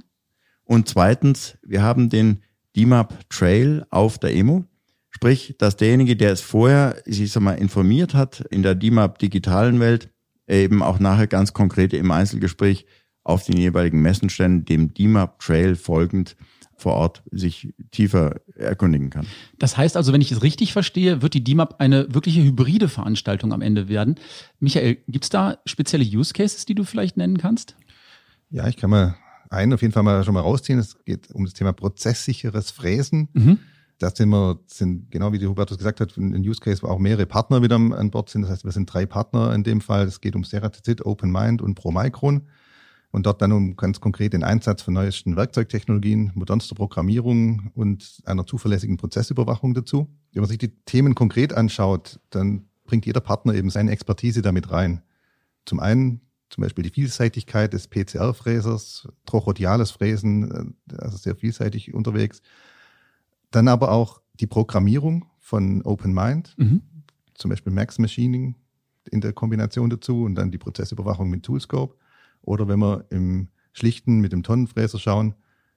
Und 0.65 0.89
zweitens, 0.89 1.57
wir 1.63 1.81
haben 1.81 2.09
den 2.09 2.41
DMAP 2.75 3.29
Trail 3.29 3.85
auf 3.91 4.19
der 4.19 4.35
Emo. 4.35 4.65
Sprich, 5.09 5.55
dass 5.57 5.77
derjenige, 5.77 6.17
der 6.17 6.33
es 6.33 6.41
vorher, 6.41 7.01
ich 7.05 7.31
sag 7.31 7.43
mal, 7.43 7.53
informiert 7.53 8.13
hat 8.13 8.41
in 8.49 8.61
der 8.61 8.75
DMAP 8.75 9.19
digitalen 9.19 9.79
Welt, 9.79 10.09
eben 10.49 10.83
auch 10.83 10.99
nachher 10.99 11.27
ganz 11.27 11.53
konkret 11.53 11.93
im 11.93 12.11
Einzelgespräch 12.11 12.85
auf 13.23 13.45
den 13.45 13.57
jeweiligen 13.57 14.01
Messenständen 14.01 14.65
dem 14.65 14.93
DMAP 14.93 15.39
Trail 15.39 15.75
folgend 15.75 16.35
vor 16.81 16.93
Ort 16.93 17.21
sich 17.31 17.73
tiefer 17.91 18.41
erkundigen 18.55 19.11
kann. 19.11 19.27
Das 19.59 19.77
heißt 19.77 19.95
also, 19.95 20.11
wenn 20.13 20.21
ich 20.21 20.31
es 20.31 20.41
richtig 20.41 20.73
verstehe, 20.73 21.21
wird 21.21 21.35
die 21.35 21.43
DMAP 21.43 21.75
eine 21.79 22.13
wirkliche 22.13 22.43
hybride 22.43 22.89
Veranstaltung 22.89 23.53
am 23.53 23.61
Ende 23.61 23.87
werden. 23.87 24.15
Michael, 24.59 24.97
gibt 25.07 25.25
es 25.25 25.29
da 25.29 25.59
spezielle 25.65 26.03
Use 26.03 26.33
Cases, 26.33 26.65
die 26.65 26.75
du 26.75 26.83
vielleicht 26.83 27.17
nennen 27.17 27.37
kannst? 27.37 27.75
Ja, 28.49 28.67
ich 28.67 28.77
kann 28.77 28.89
mal 28.89 29.15
einen 29.49 29.73
auf 29.73 29.81
jeden 29.81 29.93
Fall 29.93 30.03
mal 30.03 30.23
schon 30.23 30.33
mal 30.33 30.41
rausziehen. 30.41 30.79
Es 30.79 31.03
geht 31.05 31.31
um 31.31 31.45
das 31.45 31.53
Thema 31.53 31.71
prozesssicheres 31.71 32.71
Fräsen. 32.71 33.29
Mhm. 33.33 33.59
Da 33.99 34.09
sind 34.09 34.29
wir, 34.29 34.59
sind, 34.65 35.11
genau 35.11 35.31
wie 35.31 35.37
die 35.37 35.45
Hubertus 35.45 35.77
gesagt 35.77 35.99
hat, 35.99 36.17
ein 36.17 36.33
Use 36.37 36.59
Case, 36.59 36.81
wo 36.81 36.87
auch 36.87 36.97
mehrere 36.97 37.27
Partner 37.27 37.61
wieder 37.61 37.75
an 37.75 38.09
Bord 38.09 38.29
sind. 38.29 38.41
Das 38.41 38.49
heißt, 38.49 38.65
wir 38.65 38.71
sind 38.71 38.91
drei 38.91 39.05
Partner 39.05 39.53
in 39.53 39.63
dem 39.63 39.79
Fall. 39.79 40.07
Es 40.07 40.21
geht 40.21 40.35
um 40.35 40.43
Ceratizid, 40.43 41.05
OpenMind 41.05 41.61
und 41.61 41.75
ProMicron. 41.75 42.47
Und 43.11 43.25
dort 43.25 43.41
dann 43.41 43.51
um 43.51 43.75
ganz 43.75 43.99
konkret 43.99 44.33
den 44.33 44.43
Einsatz 44.43 44.81
von 44.81 44.93
neuesten 44.93 45.35
Werkzeugtechnologien, 45.35 46.31
modernster 46.33 46.75
Programmierung 46.75 47.71
und 47.75 48.21
einer 48.25 48.45
zuverlässigen 48.45 48.97
Prozessüberwachung 48.97 49.73
dazu. 49.73 50.07
Wenn 50.31 50.41
man 50.41 50.49
sich 50.49 50.59
die 50.59 50.73
Themen 50.85 51.13
konkret 51.13 51.53
anschaut, 51.53 52.19
dann 52.29 52.69
bringt 52.85 53.05
jeder 53.05 53.19
Partner 53.19 53.53
eben 53.53 53.69
seine 53.69 53.91
Expertise 53.91 54.41
damit 54.41 54.71
rein. 54.71 55.01
Zum 55.65 55.79
einen 55.79 56.21
zum 56.51 56.63
Beispiel 56.63 56.83
die 56.83 56.89
Vielseitigkeit 56.89 57.73
des 57.73 57.87
PCR-Fräsers, 57.87 59.07
trochodiales 59.25 59.91
Fräsen, 59.91 60.75
äh, 60.89 60.95
also 60.97 61.17
sehr 61.17 61.35
vielseitig 61.35 61.93
unterwegs. 61.93 62.41
Dann 63.51 63.67
aber 63.67 63.91
auch 63.91 64.21
die 64.39 64.47
Programmierung 64.47 65.25
von 65.39 65.81
OpenMind, 65.81 66.55
mhm. 66.57 66.81
zum 67.33 67.49
Beispiel 67.49 67.71
Max 67.71 67.99
Machining 67.99 68.55
in 69.09 69.21
der 69.21 69.33
Kombination 69.33 69.89
dazu 69.89 70.23
und 70.23 70.35
dann 70.35 70.51
die 70.51 70.57
Prozessüberwachung 70.57 71.29
mit 71.29 71.43
Toolscope. 71.43 71.95
Oder 72.41 72.67
wenn 72.67 72.79
wir 72.79 73.05
im 73.09 73.49
Schlichten 73.73 74.19
mit 74.19 74.31
dem 74.31 74.43
Tonnenfräser 74.43 74.99
schauen 74.99 75.35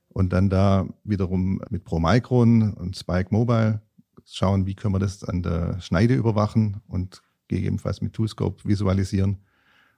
und 0.09 0.33
dann 0.33 0.51
da 0.51 0.87
wiederum 1.05 1.61
mit 1.71 1.85
ProMicron 1.85 2.73
und 2.75 2.97
Spike 2.97 3.29
Mobile 3.31 3.83
schauen, 4.25 4.67
wie 4.67 4.75
können 4.75 4.95
wir 4.95 4.99
das 4.99 5.25
an 5.25 5.43
der 5.43 5.81
Schneide 5.81 6.15
überwachen 6.15 6.81
und 6.89 7.23
gegebenenfalls 7.49 8.01
mit 8.01 8.15
Toolscope 8.15 8.67
visualisieren. 8.67 9.39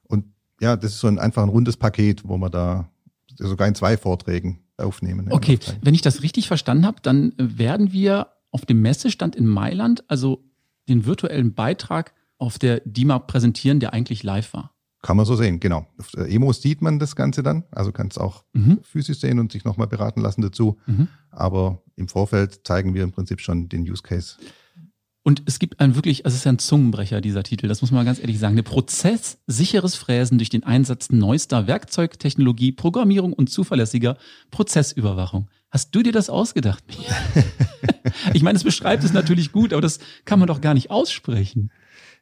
Und 0.04 0.26
ja, 0.60 0.76
das 0.76 0.92
ist 0.92 1.00
so 1.00 1.06
ein 1.06 1.18
einfach 1.18 1.42
ein 1.42 1.48
rundes 1.48 1.76
Paket, 1.76 2.26
wo 2.26 2.36
wir 2.38 2.50
da 2.50 2.90
sogar 3.36 3.68
in 3.68 3.74
zwei 3.74 3.96
Vorträgen 3.96 4.60
aufnehmen. 4.76 5.30
Okay, 5.30 5.58
wenn 5.82 5.94
ich 5.94 6.02
das 6.02 6.22
richtig 6.22 6.48
verstanden 6.48 6.86
habe, 6.86 7.00
dann 7.02 7.32
werden 7.38 7.92
wir 7.92 8.28
auf 8.50 8.66
dem 8.66 8.82
Messestand 8.82 9.36
in 9.36 9.46
Mailand 9.46 10.04
also 10.08 10.44
den 10.88 11.04
virtuellen 11.04 11.54
Beitrag 11.54 12.14
auf 12.38 12.58
der 12.58 12.80
DIMAP 12.84 13.26
präsentieren, 13.26 13.80
der 13.80 13.92
eigentlich 13.92 14.22
live 14.22 14.52
war. 14.52 14.75
Kann 15.02 15.16
man 15.16 15.26
so 15.26 15.36
sehen, 15.36 15.60
genau. 15.60 15.86
Auf 15.98 16.10
der 16.10 16.28
Emo 16.28 16.52
sieht 16.52 16.82
man 16.82 16.98
das 16.98 17.14
Ganze 17.14 17.42
dann, 17.42 17.64
also 17.70 17.92
kann 17.92 18.08
es 18.08 18.18
auch 18.18 18.44
mhm. 18.54 18.80
physisch 18.82 19.20
sehen 19.20 19.38
und 19.38 19.52
sich 19.52 19.64
nochmal 19.64 19.86
beraten 19.86 20.20
lassen 20.20 20.42
dazu. 20.42 20.78
Mhm. 20.86 21.08
Aber 21.30 21.82
im 21.96 22.08
Vorfeld 22.08 22.66
zeigen 22.66 22.94
wir 22.94 23.04
im 23.04 23.12
Prinzip 23.12 23.40
schon 23.40 23.68
den 23.68 23.82
Use 23.82 24.02
Case. 24.02 24.36
Und 25.26 25.42
es 25.46 25.58
gibt 25.58 25.80
ein 25.80 25.96
wirklich, 25.96 26.24
also 26.24 26.34
es 26.34 26.42
ist 26.42 26.44
ja 26.44 26.52
ein 26.52 26.60
Zungenbrecher, 26.60 27.20
dieser 27.20 27.42
Titel, 27.42 27.66
das 27.66 27.80
muss 27.80 27.90
man 27.90 28.06
ganz 28.06 28.20
ehrlich 28.20 28.38
sagen. 28.38 28.54
Eine 28.54 28.62
prozesssicheres 28.62 29.96
Fräsen 29.96 30.38
durch 30.38 30.50
den 30.50 30.62
Einsatz 30.62 31.10
neuester 31.10 31.66
Werkzeugtechnologie, 31.66 32.70
Programmierung 32.70 33.32
und 33.32 33.50
zuverlässiger 33.50 34.18
Prozessüberwachung. 34.52 35.48
Hast 35.68 35.92
du 35.96 36.04
dir 36.04 36.12
das 36.12 36.30
ausgedacht? 36.30 36.84
ich 38.34 38.44
meine, 38.44 38.56
es 38.56 38.62
beschreibt 38.62 39.02
es 39.02 39.12
natürlich 39.12 39.50
gut, 39.50 39.72
aber 39.72 39.82
das 39.82 39.98
kann 40.24 40.38
man 40.38 40.46
doch 40.46 40.60
gar 40.60 40.74
nicht 40.74 40.92
aussprechen. 40.92 41.72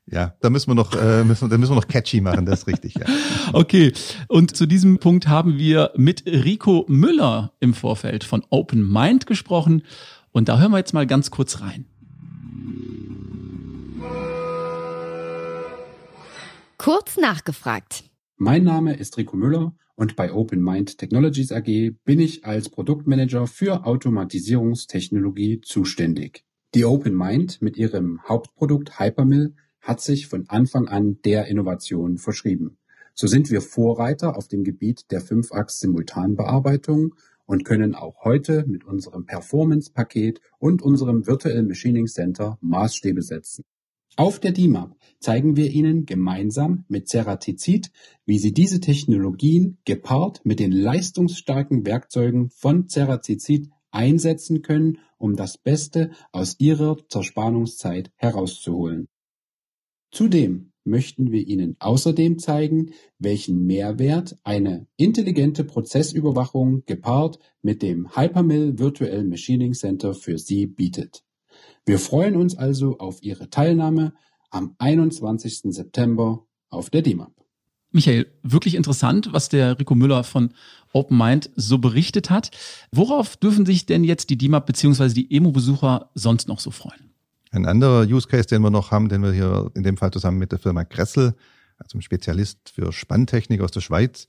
Ja, 0.07 0.35
da 0.41 0.51
müssen 0.51 0.71
wir 0.71 0.75
noch, 0.75 0.95
äh, 0.95 1.25
müssen, 1.25 1.49
da 1.49 1.57
müssen 1.57 1.73
wir 1.73 1.77
noch 1.77 1.89
catchy 1.89 2.21
machen, 2.21 2.45
das 2.45 2.61
ist 2.61 2.67
richtig. 2.67 2.95
Ja. 2.95 3.07
Okay, 3.53 3.93
und 4.29 4.57
zu 4.57 4.67
diesem 4.67 4.99
Punkt 4.99 5.29
haben 5.29 5.59
wir 5.59 5.93
mit 5.97 6.27
Rico 6.27 6.85
Müller 6.89 7.53
im 7.61 7.73
Vorfeld 7.73 8.25
von 8.25 8.45
Open 8.51 8.91
Mind 8.91 9.27
gesprochen. 9.27 9.83
Und 10.33 10.49
da 10.49 10.59
hören 10.59 10.73
wir 10.73 10.79
jetzt 10.79 10.93
mal 10.93 11.07
ganz 11.07 11.31
kurz 11.31 11.61
rein. 11.61 11.87
Kurz 16.79 17.17
nachgefragt. 17.17 18.05
Mein 18.37 18.65
Name 18.65 18.95
ist 18.95 19.17
Rico 19.17 19.37
Müller 19.37 19.75
und 19.95 20.17
bei 20.17 20.33
Open 20.33 20.63
Mind 20.63 20.99
Technologies 20.99 21.53
AG 21.53 21.93
bin 22.05 22.19
ich 22.19 22.45
als 22.45 22.69
Produktmanager 22.69 23.47
für 23.47 23.87
Automatisierungstechnologie 23.87 25.61
zuständig. 25.61 26.45
Die 26.75 26.85
Open 26.85 27.15
Mind 27.15 27.63
mit 27.63 27.77
ihrem 27.77 28.21
Hauptprodukt 28.29 28.99
Hypermill 28.99 29.55
hat 29.85 30.01
sich 30.01 30.27
von 30.27 30.49
Anfang 30.49 30.89
an 30.89 31.19
der 31.25 31.47
Innovation 31.47 32.17
verschrieben. 32.17 32.79
So 33.15 33.27
sind 33.27 33.51
wir 33.51 33.61
Vorreiter 33.61 34.37
auf 34.37 34.49
dem 34.49 34.65
Gebiet 34.65 35.11
der 35.13 35.23
5-Achs-Simultanbearbeitung 35.23 37.15
und 37.47 37.65
können 37.65 37.95
auch 37.95 38.25
heute 38.25 38.65
mit 38.67 38.85
unserem 38.85 39.27
Performance-Paket 39.27 40.41
und 40.59 40.83
unserem 40.83 41.27
Virtual 41.27 41.63
Machining 41.63 42.07
Center 42.07 42.59
Maßstäbe 42.61 43.23
setzen. 43.23 43.65
Auf 44.17 44.41
der 44.41 44.53
DIMAP 44.53 44.97
zeigen 45.21 45.57
wir 45.57 45.71
Ihnen 45.71 46.07
gemeinsam 46.07 46.85
mit 46.89 47.09
Ceratizid, 47.09 47.91
wie 48.25 48.39
Sie 48.39 48.53
diese 48.53 48.81
Technologien 48.81 49.79
gepaart 49.85 50.41
mit 50.45 50.61
den 50.61 50.73
leistungsstarken 50.73 51.85
Werkzeugen 51.85 52.51
von 52.51 52.89
Ceratizid 52.89 53.71
einsetzen 53.91 54.63
können, 54.63 54.99
um 55.19 55.37
das 55.37 55.59
Beste 55.59 56.11
aus 56.33 56.57
Ihrer 56.59 56.97
Zerspannungszeit 57.09 58.11
herauszuholen. 58.17 59.09
Zudem 60.15 60.71
möchten 60.85 61.33
wir 61.33 61.45
Ihnen 61.45 61.75
außerdem 61.81 62.39
zeigen, 62.39 62.93
welchen 63.19 63.67
Mehrwert 63.67 64.39
eine 64.45 64.87
intelligente 64.97 65.65
Prozessüberwachung 65.65 66.85
gepaart 66.87 67.41
mit 67.63 67.83
dem 67.83 68.15
Hypermill 68.15 68.79
Virtual 68.79 69.25
Machining 69.25 69.73
Center 69.73 70.15
für 70.15 70.39
Sie 70.39 70.69
bietet. 70.69 71.25
Wir 71.85 71.99
freuen 71.99 72.37
uns 72.37 72.57
also 72.57 72.99
auf 72.99 73.25
Ihre 73.25 73.51
Teilnahme 73.51 74.15
am 74.51 74.77
21. 74.79 75.75
September 75.75 76.47
auf 76.71 76.91
der 76.91 77.03
DIMAP. 77.03 77.33
Michael, 77.91 78.27
wirklich 78.45 78.77
interessant, 78.77 79.33
was 79.33 79.49
der 79.49 79.81
Rico 79.81 79.97
Müller 79.97 80.23
von 80.23 80.55
Open 80.93 81.19
Mind 81.19 81.51
so 81.57 81.79
berichtet 81.79 82.31
hat. 82.31 82.53
Worauf 82.93 83.37
dürfen 83.37 83.67
sich 83.67 83.87
denn 83.87 84.05
jetzt 84.05 84.31
die 84.31 84.39
DIMAP 84.39 84.67
bzw. 84.67 85.09
die 85.09 85.35
EMO-Besucher 85.35 86.11
sonst 86.15 86.47
noch 86.47 86.61
so 86.61 86.71
freuen? 86.71 87.14
Ein 87.55 87.67
anderer 87.67 88.03
Use 88.03 88.27
Case, 88.27 88.49
den 88.49 88.63
wir 88.63 88.71
noch 88.71 88.91
haben, 88.91 89.09
den 89.09 89.23
wir 89.23 89.33
hier 89.33 89.71
in 89.75 89.85
dem 89.85 89.97
Fall 89.97 90.11
zusammen 90.11 90.39
mit 90.39 90.51
der 90.51 90.59
Firma 90.59 90.85
Kressel, 90.85 91.37
also 91.79 91.95
einem 91.95 92.03
Spezialist 92.03 92.71
für 92.75 92.93
Spanntechnik 92.93 93.61
aus 93.61 93.71
der 93.71 93.81
Schweiz, 93.81 94.27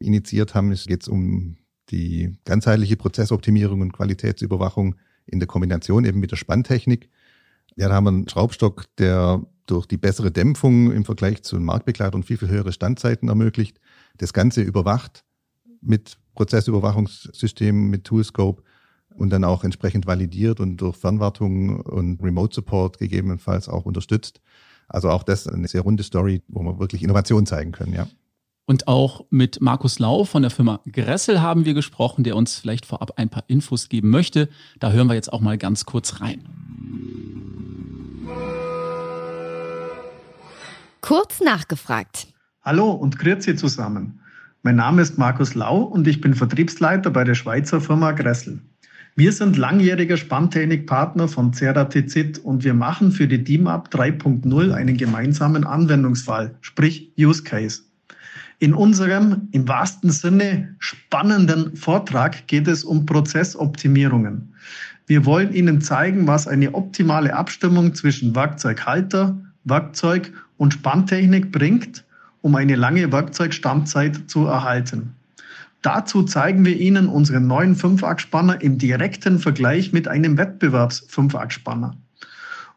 initiiert 0.00 0.56
haben, 0.56 0.72
ist 0.72 0.90
jetzt 0.90 1.06
um 1.06 1.56
die 1.90 2.36
ganzheitliche 2.44 2.96
Prozessoptimierung 2.96 3.80
und 3.80 3.92
Qualitätsüberwachung 3.92 4.96
in 5.26 5.38
der 5.38 5.46
Kombination 5.46 6.04
eben 6.04 6.18
mit 6.18 6.32
der 6.32 6.36
Spanntechnik. 6.36 7.08
Ja, 7.76 7.88
da 7.88 7.94
haben 7.94 8.04
wir 8.04 8.10
einen 8.10 8.28
Schraubstock, 8.28 8.86
der 8.98 9.40
durch 9.66 9.86
die 9.86 9.96
bessere 9.96 10.32
Dämpfung 10.32 10.90
im 10.90 11.04
Vergleich 11.04 11.44
zu 11.44 11.60
Marktbegleitern 11.60 12.24
viel, 12.24 12.38
viel 12.38 12.48
höhere 12.48 12.72
Standzeiten 12.72 13.28
ermöglicht. 13.28 13.78
Das 14.16 14.32
Ganze 14.32 14.62
überwacht 14.62 15.24
mit 15.80 16.18
Prozessüberwachungssystemen, 16.34 17.88
mit 17.88 18.02
Toolscope 18.02 18.64
und 19.18 19.30
dann 19.30 19.44
auch 19.44 19.64
entsprechend 19.64 20.06
validiert 20.06 20.60
und 20.60 20.76
durch 20.78 20.96
Fernwartung 20.96 21.80
und 21.80 22.22
Remote 22.22 22.54
Support 22.54 22.98
gegebenenfalls 22.98 23.68
auch 23.68 23.84
unterstützt. 23.84 24.40
Also 24.88 25.10
auch 25.10 25.22
das 25.22 25.46
eine 25.46 25.68
sehr 25.68 25.82
runde 25.82 26.02
Story, 26.02 26.42
wo 26.48 26.62
wir 26.62 26.78
wirklich 26.78 27.02
Innovation 27.02 27.44
zeigen 27.44 27.72
können, 27.72 27.92
ja. 27.92 28.06
Und 28.64 28.86
auch 28.86 29.24
mit 29.30 29.62
Markus 29.62 29.98
Lau 29.98 30.24
von 30.24 30.42
der 30.42 30.50
Firma 30.50 30.80
Gressel 30.92 31.40
haben 31.40 31.64
wir 31.64 31.72
gesprochen, 31.72 32.22
der 32.22 32.36
uns 32.36 32.58
vielleicht 32.58 32.84
vorab 32.84 33.12
ein 33.16 33.30
paar 33.30 33.44
Infos 33.46 33.88
geben 33.88 34.10
möchte. 34.10 34.50
Da 34.78 34.92
hören 34.92 35.08
wir 35.08 35.14
jetzt 35.14 35.32
auch 35.32 35.40
mal 35.40 35.56
ganz 35.56 35.86
kurz 35.86 36.20
rein. 36.20 36.46
Kurz 41.00 41.40
nachgefragt. 41.40 42.28
Hallo 42.60 42.90
und 42.90 43.18
grüezi 43.18 43.56
zusammen. 43.56 44.20
Mein 44.62 44.76
Name 44.76 45.00
ist 45.00 45.16
Markus 45.16 45.54
Lau 45.54 45.78
und 45.78 46.06
ich 46.06 46.20
bin 46.20 46.34
Vertriebsleiter 46.34 47.10
bei 47.10 47.24
der 47.24 47.34
Schweizer 47.34 47.80
Firma 47.80 48.12
Gressel. 48.12 48.60
Wir 49.18 49.32
sind 49.32 49.56
langjähriger 49.56 50.16
Spanntechnikpartner 50.16 51.26
von 51.26 51.52
Ceratizid 51.52 52.38
und 52.38 52.62
wir 52.62 52.72
machen 52.72 53.10
für 53.10 53.26
die 53.26 53.42
DIMAP 53.42 53.92
3.0 53.92 54.72
einen 54.72 54.96
gemeinsamen 54.96 55.64
Anwendungsfall, 55.64 56.54
sprich 56.60 57.10
Use 57.18 57.42
Case. 57.42 57.82
In 58.60 58.74
unserem 58.74 59.48
im 59.50 59.66
wahrsten 59.66 60.12
Sinne 60.12 60.76
spannenden 60.78 61.74
Vortrag 61.74 62.46
geht 62.46 62.68
es 62.68 62.84
um 62.84 63.06
Prozessoptimierungen. 63.06 64.54
Wir 65.08 65.26
wollen 65.26 65.52
Ihnen 65.52 65.80
zeigen, 65.80 66.28
was 66.28 66.46
eine 66.46 66.76
optimale 66.76 67.34
Abstimmung 67.34 67.96
zwischen 67.96 68.36
Werkzeughalter, 68.36 69.36
Werkzeug 69.64 70.32
und 70.58 70.74
Spanntechnik 70.74 71.50
bringt, 71.50 72.04
um 72.40 72.54
eine 72.54 72.76
lange 72.76 73.10
Werkzeugstammzeit 73.10 74.30
zu 74.30 74.46
erhalten. 74.46 75.16
Dazu 75.82 76.24
zeigen 76.24 76.64
wir 76.64 76.76
Ihnen 76.76 77.08
unseren 77.08 77.46
neuen 77.46 77.76
5-Achs-Spanner 77.76 78.60
im 78.60 78.78
direkten 78.78 79.38
Vergleich 79.38 79.92
mit 79.92 80.08
einem 80.08 80.36
Wettbewerbs-5-Achs-Spanner. 80.36 81.96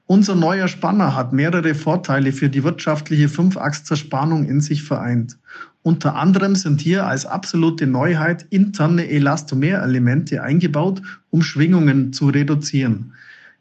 Unser 0.06 0.36
neuer 0.36 0.68
Spanner 0.68 1.16
hat 1.16 1.34
mehrere 1.34 1.74
Vorteile 1.74 2.32
für 2.32 2.50
die 2.50 2.64
wirtschaftliche 2.64 3.28
5-Achs-Zerspannung 3.28 4.46
in 4.46 4.62
sich 4.62 4.84
vereint. 4.84 5.38
Unter 5.84 6.16
anderem 6.16 6.56
sind 6.56 6.82
hier 6.82 7.08
als 7.08 7.26
absolute 7.26 7.88
Neuheit 7.88 8.46
interne 8.52 9.10
Elastomerelemente 9.10 10.44
eingebaut, 10.44 11.02
um 11.32 11.42
Schwingungen 11.42 12.14
zu 12.14 12.28
reduzieren. 12.30 13.14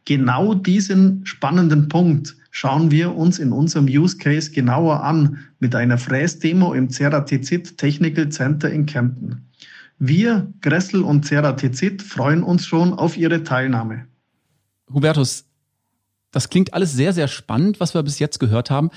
Genau 0.05 0.55
diesen 0.55 1.24
spannenden 1.24 1.88
Punkt 1.88 2.37
schauen 2.51 2.91
wir 2.91 3.15
uns 3.15 3.39
in 3.39 3.53
unserem 3.53 3.87
Use 3.87 4.19
Case 4.19 4.51
genauer 4.51 5.03
an 5.03 5.39
mit 5.59 5.75
einer 5.75 5.99
Fräsdemo 5.99 6.75
im 6.75 6.91
Ceratizid 6.91 7.79
Technical 7.79 8.29
Center 8.29 8.71
in 8.71 8.87
Kempten. 8.87 9.49
Wir, 9.99 10.53
Gressel 10.61 11.03
und 11.03 11.27
Ceratizid, 11.27 12.03
freuen 12.03 12.43
uns 12.43 12.67
schon 12.67 12.95
auf 12.95 13.17
Ihre 13.17 13.43
Teilnahme. 13.43 14.07
Hubertus, 14.93 15.45
das 16.31 16.49
klingt 16.49 16.75
alles 16.75 16.93
sehr, 16.93 17.13
sehr 17.13 17.29
spannend, 17.29 17.81
was 17.81 17.95
wir 17.95 18.03
bis 18.03 18.19
jetzt 18.19 18.41
gehört 18.41 18.71
haben. 18.71 18.91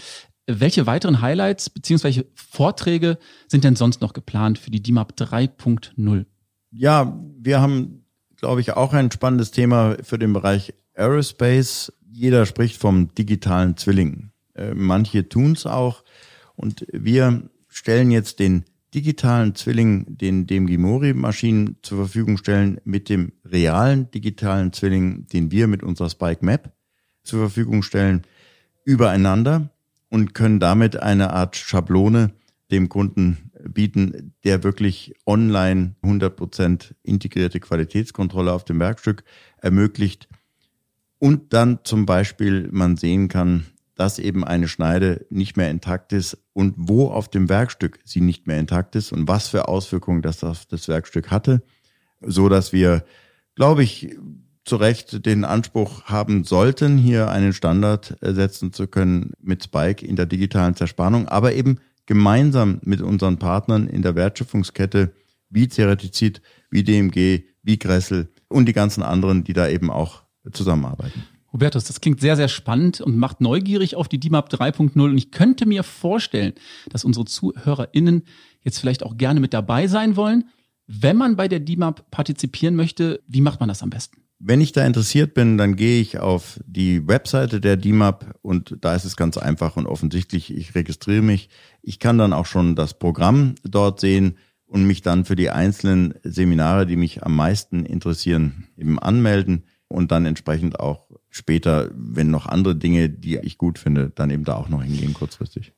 Welche 0.48 0.86
weiteren 0.86 1.22
Highlights 1.22 1.70
bzw. 1.70 2.24
Vorträge 2.36 3.18
sind 3.48 3.64
denn 3.64 3.76
sonst 3.76 4.02
noch 4.02 4.14
geplant 4.14 4.58
für 4.58 4.72
die 4.72 4.82
DIMAP 4.82 5.14
3.0? 5.14 6.26
Ja, 6.72 7.18
wir 7.38 7.62
haben, 7.62 8.06
glaube 8.38 8.62
ich, 8.62 8.74
auch 8.74 8.94
ein 8.94 9.12
spannendes 9.12 9.52
Thema 9.52 9.98
für 10.04 10.18
den 10.18 10.34
Bereich 10.34 10.74
Aerospace. 10.96 11.94
Jeder 12.16 12.46
spricht 12.46 12.78
vom 12.78 13.14
digitalen 13.16 13.76
Zwilling. 13.76 14.30
Äh, 14.54 14.76
manche 14.76 15.28
tun 15.28 15.54
es 15.54 15.66
auch. 15.66 16.04
Und 16.56 16.86
wir 16.92 17.50
stellen 17.70 18.12
jetzt 18.12 18.38
den 18.38 18.66
digitalen 18.94 19.56
Zwilling, 19.56 20.06
den 20.18 20.46
dem 20.46 20.68
Gimori-Maschinen 20.68 21.78
zur 21.82 21.98
Verfügung 21.98 22.38
stellen, 22.38 22.80
mit 22.84 23.10
dem 23.10 23.32
realen 23.44 24.12
digitalen 24.12 24.72
Zwilling, 24.72 25.26
den 25.26 25.50
wir 25.50 25.68
mit 25.68 25.82
unserer 25.82 26.12
Spike 26.12 26.46
Map 26.46 26.72
zur 27.24 27.40
Verfügung 27.40 27.82
stellen, 27.82 28.22
übereinander 28.86 29.72
und 30.10 30.36
können 30.36 30.60
damit 30.60 30.98
eine 30.98 31.34
Art 31.34 31.56
Schablone 31.56 32.32
dem 32.70 32.90
Kunden 32.90 33.52
bieten, 33.68 34.34
der 34.44 34.64
wirklich 34.64 35.16
online 35.26 35.96
100% 36.04 36.94
integrierte 37.02 37.60
Qualitätskontrolle 37.60 38.54
auf 38.54 38.66
dem 38.66 38.80
Werkstück 38.80 39.24
ermöglicht. 39.58 40.28
Und 41.24 41.54
dann 41.54 41.80
zum 41.86 42.06
Beispiel 42.06 42.68
man 42.74 42.98
sehen 42.98 43.30
kann, 43.30 43.68
dass 43.96 44.20
eben 44.20 44.44
eine 44.44 44.68
Schneide 44.68 45.26
nicht 45.30 45.56
mehr 45.56 45.70
intakt 45.70 46.12
ist 46.12 46.38
und 46.52 46.74
wo 46.76 47.08
auf 47.08 47.30
dem 47.30 47.48
Werkstück 47.48 48.00
sie 48.04 48.20
nicht 48.20 48.46
mehr 48.46 48.60
intakt 48.60 48.94
ist 48.98 49.14
und 49.14 49.26
was 49.26 49.48
für 49.48 49.70
Auswirkungen 49.70 50.22
das 50.22 50.44
auf 50.44 50.66
das 50.66 50.90
Werkstück 50.90 51.32
hatte, 51.32 51.64
so 52.20 52.50
dass 52.50 52.74
wir, 52.74 53.06
glaube 53.56 53.84
ich, 53.84 54.18
zu 54.66 54.76
Recht 54.76 55.26
den 55.26 55.46
Anspruch 55.46 56.04
haben 56.04 56.44
sollten, 56.44 56.98
hier 56.98 57.30
einen 57.30 57.54
Standard 57.54 58.18
setzen 58.20 58.74
zu 58.74 58.88
können 58.88 59.32
mit 59.40 59.64
Spike 59.64 60.06
in 60.06 60.18
der 60.18 60.26
digitalen 60.26 60.76
Zerspannung, 60.76 61.30
aber 61.30 61.54
eben 61.54 61.80
gemeinsam 62.06 62.82
mit 62.84 63.00
unseren 63.00 63.40
Partnern 63.40 63.88
in 63.88 64.02
der 64.02 64.16
Wertschöpfungskette 64.16 65.14
wie 65.50 65.70
Ceratizid, 65.70 66.42
wie 66.70 66.84
DMG, 66.84 67.46
wie 67.62 67.80
Gressel 67.80 68.28
und 68.50 68.66
die 68.66 68.74
ganzen 68.74 69.04
anderen, 69.04 69.46
die 69.46 69.54
da 69.54 69.70
eben 69.70 69.90
auch 69.90 70.24
zusammenarbeiten. 70.52 71.24
Hubertus, 71.54 71.86
das 71.86 72.02
klingt 72.02 72.20
sehr, 72.20 72.36
sehr 72.36 72.48
spannend 72.48 73.00
und 73.00 73.16
macht 73.16 73.40
neugierig 73.40 73.96
auf 73.96 74.08
die 74.08 74.20
DIMAP 74.20 74.52
3.0. 74.52 75.00
Und 75.00 75.18
ich 75.18 75.32
könnte 75.32 75.68
mir 75.68 75.84
vorstellen, 75.84 76.54
dass 76.90 77.06
unsere 77.06 77.26
ZuhörerInnen 77.26 78.24
jetzt 78.62 78.80
vielleicht 78.80 79.04
auch 79.04 79.18
gerne 79.18 79.40
mit 79.40 79.54
dabei 79.54 79.88
sein 79.88 80.16
wollen. 80.16 80.46
Wenn 80.88 81.16
man 81.16 81.36
bei 81.36 81.48
der 81.48 81.60
DIMAP 81.60 82.10
partizipieren 82.10 82.76
möchte, 82.76 83.22
wie 83.28 83.42
macht 83.42 83.60
man 83.60 83.70
das 83.70 83.84
am 83.84 83.92
besten? 83.92 84.18
Wenn 84.40 84.60
ich 84.60 84.74
da 84.74 84.86
interessiert 84.86 85.36
bin, 85.36 85.58
dann 85.58 85.78
gehe 85.78 86.02
ich 86.02 86.20
auf 86.20 86.60
die 86.66 87.08
Webseite 87.08 87.62
der 87.62 87.78
DIMAP 87.78 88.36
und 88.42 88.76
da 88.82 88.94
ist 88.96 89.06
es 89.06 89.16
ganz 89.16 89.38
einfach 89.38 89.78
und 89.78 89.86
offensichtlich. 89.86 90.54
Ich 90.54 90.76
registriere 90.76 91.22
mich. 91.22 91.50
Ich 91.82 92.00
kann 92.00 92.18
dann 92.18 92.34
auch 92.34 92.48
schon 92.48 92.76
das 92.76 92.98
Programm 92.98 93.56
dort 93.64 94.02
sehen 94.02 94.38
und 94.66 94.86
mich 94.86 95.02
dann 95.02 95.24
für 95.24 95.36
die 95.36 95.52
einzelnen 95.52 96.16
Seminare, 96.24 96.86
die 96.88 96.98
mich 96.98 97.24
am 97.24 97.36
meisten 97.36 97.86
interessieren, 97.86 98.68
eben 98.76 99.00
anmelden 99.00 99.64
und 99.94 100.12
dann 100.12 100.26
entsprechend 100.26 100.80
auch 100.80 101.08
später, 101.30 101.90
wenn 101.94 102.32
noch 102.32 102.48
andere 102.48 102.76
Dinge, 102.76 103.10
die 103.10 103.38
ich 103.38 103.58
gut 103.58 103.80
finde, 103.80 104.12
dann 104.14 104.30
eben 104.30 104.44
da 104.44 104.56
auch 104.56 104.70
noch 104.70 104.84
hingehen 104.84 105.14
kurzfristig. 105.14 105.72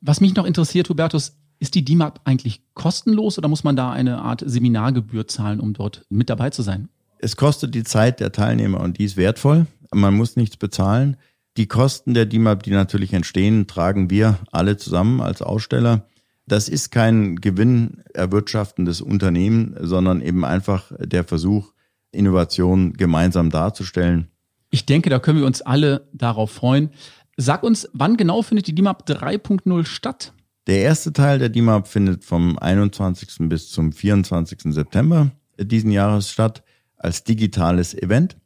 Was 0.00 0.20
mich 0.20 0.34
noch 0.34 0.46
interessiert, 0.46 0.88
Hubertus, 0.88 1.36
ist 1.58 1.74
die 1.74 1.84
DIMAP 1.84 2.20
eigentlich 2.24 2.62
kostenlos 2.74 3.36
oder 3.36 3.48
muss 3.48 3.64
man 3.64 3.74
da 3.74 3.90
eine 3.90 4.22
Art 4.22 4.44
Seminargebühr 4.46 5.26
zahlen, 5.26 5.58
um 5.58 5.72
dort 5.72 6.06
mit 6.08 6.30
dabei 6.30 6.50
zu 6.50 6.62
sein? 6.62 6.88
Es 7.18 7.36
kostet 7.36 7.74
die 7.74 7.82
Zeit 7.82 8.20
der 8.20 8.30
Teilnehmer 8.30 8.80
und 8.80 8.98
die 8.98 9.04
ist 9.04 9.16
wertvoll. 9.16 9.66
Man 9.92 10.14
muss 10.14 10.36
nichts 10.36 10.56
bezahlen. 10.56 11.16
Die 11.56 11.66
Kosten 11.66 12.14
der 12.14 12.26
DIMAP, 12.26 12.62
die 12.62 12.70
natürlich 12.70 13.12
entstehen, 13.12 13.66
tragen 13.66 14.08
wir 14.10 14.38
alle 14.52 14.76
zusammen 14.76 15.20
als 15.20 15.42
Aussteller. 15.42 16.06
Das 16.46 16.68
ist 16.68 16.90
kein 16.90 17.36
Gewinn 17.36 18.04
erwirtschaftendes 18.14 19.00
Unternehmen, 19.00 19.74
sondern 19.80 20.20
eben 20.20 20.44
einfach 20.44 20.92
der 20.96 21.24
Versuch, 21.24 21.72
Innovation 22.12 22.92
gemeinsam 22.94 23.50
darzustellen. 23.50 24.28
Ich 24.70 24.86
denke, 24.86 25.10
da 25.10 25.18
können 25.18 25.38
wir 25.38 25.46
uns 25.46 25.62
alle 25.62 26.08
darauf 26.12 26.50
freuen. 26.50 26.90
Sag 27.36 27.62
uns, 27.62 27.88
wann 27.92 28.16
genau 28.16 28.42
findet 28.42 28.66
die 28.66 28.74
DIMAP 28.74 29.08
3.0 29.08 29.84
statt? 29.86 30.32
Der 30.66 30.80
erste 30.80 31.12
Teil 31.12 31.38
der 31.38 31.48
DIMAP 31.48 31.88
findet 31.88 32.24
vom 32.24 32.58
21. 32.58 33.48
bis 33.48 33.70
zum 33.70 33.92
24. 33.92 34.74
September 34.74 35.30
diesen 35.58 35.90
Jahres 35.90 36.30
statt 36.30 36.62
als 36.96 37.24
digitales 37.24 37.94
Event. 37.94 38.36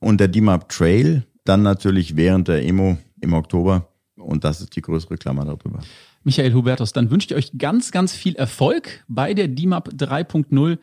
Und 0.00 0.20
der 0.20 0.28
DIMAP 0.28 0.68
Trail 0.68 1.24
dann 1.44 1.62
natürlich 1.62 2.16
während 2.16 2.48
der 2.48 2.64
Emo 2.64 2.98
im 3.20 3.32
Oktober. 3.32 3.88
Und 4.16 4.44
das 4.44 4.60
ist 4.60 4.76
die 4.76 4.82
größere 4.82 5.16
Klammer 5.16 5.44
darüber. 5.44 5.80
Michael 6.24 6.52
Hubertus, 6.52 6.92
dann 6.92 7.10
wünsche 7.10 7.28
ich 7.28 7.34
euch 7.34 7.58
ganz, 7.58 7.90
ganz 7.90 8.12
viel 8.12 8.34
Erfolg 8.34 9.04
bei 9.08 9.32
der 9.32 9.48
DIMAP 9.48 9.88
3.0. 9.94 10.78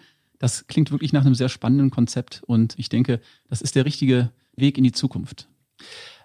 Das 0.46 0.68
klingt 0.68 0.92
wirklich 0.92 1.12
nach 1.12 1.26
einem 1.26 1.34
sehr 1.34 1.50
spannenden 1.50 1.90
Konzept 1.90 2.44
und 2.46 2.76
ich 2.78 2.88
denke, 2.88 3.20
das 3.50 3.64
ist 3.64 3.74
der 3.74 3.84
richtige 3.84 4.30
Weg 4.56 4.78
in 4.78 4.84
die 4.84 4.92
Zukunft. 4.92 5.48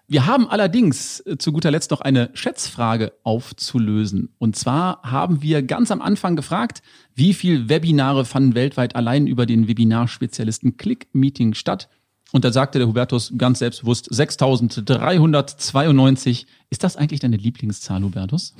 Wir 0.09 0.27
haben 0.27 0.47
allerdings 0.47 1.21
äh, 1.21 1.39
zu 1.39 1.53
guter 1.53 1.71
Letzt 1.71 1.91
noch 1.91 2.03
eine 2.03 2.29
Schätzfrage 2.35 3.15
aufzulösen. 3.23 4.35
Und 4.37 4.57
zwar 4.57 5.01
haben 5.05 5.41
wir 5.41 5.63
ganz 5.63 5.91
am 5.91 6.03
Anfang 6.03 6.37
gefragt, 6.37 6.83
wie 7.15 7.33
viele 7.33 7.71
Webinare 7.71 8.27
fanden 8.27 8.55
weltweit 8.55 8.95
allein 8.95 9.27
über 9.27 9.47
den 9.47 9.69
Webinarspezialisten 9.69 10.77
Click 10.77 11.09
Meeting 11.15 11.55
statt? 11.55 11.89
Und 12.31 12.45
da 12.45 12.53
sagte 12.53 12.79
der 12.79 12.89
Hubertus 12.89 13.33
ganz 13.39 13.61
selbstbewusst 13.61 14.07
6392. 14.11 16.47
Ist 16.69 16.85
das 16.85 16.97
eigentlich 16.97 17.21
deine 17.21 17.39
Lieblingszahl, 17.39 18.03
Hubertus? 18.03 18.55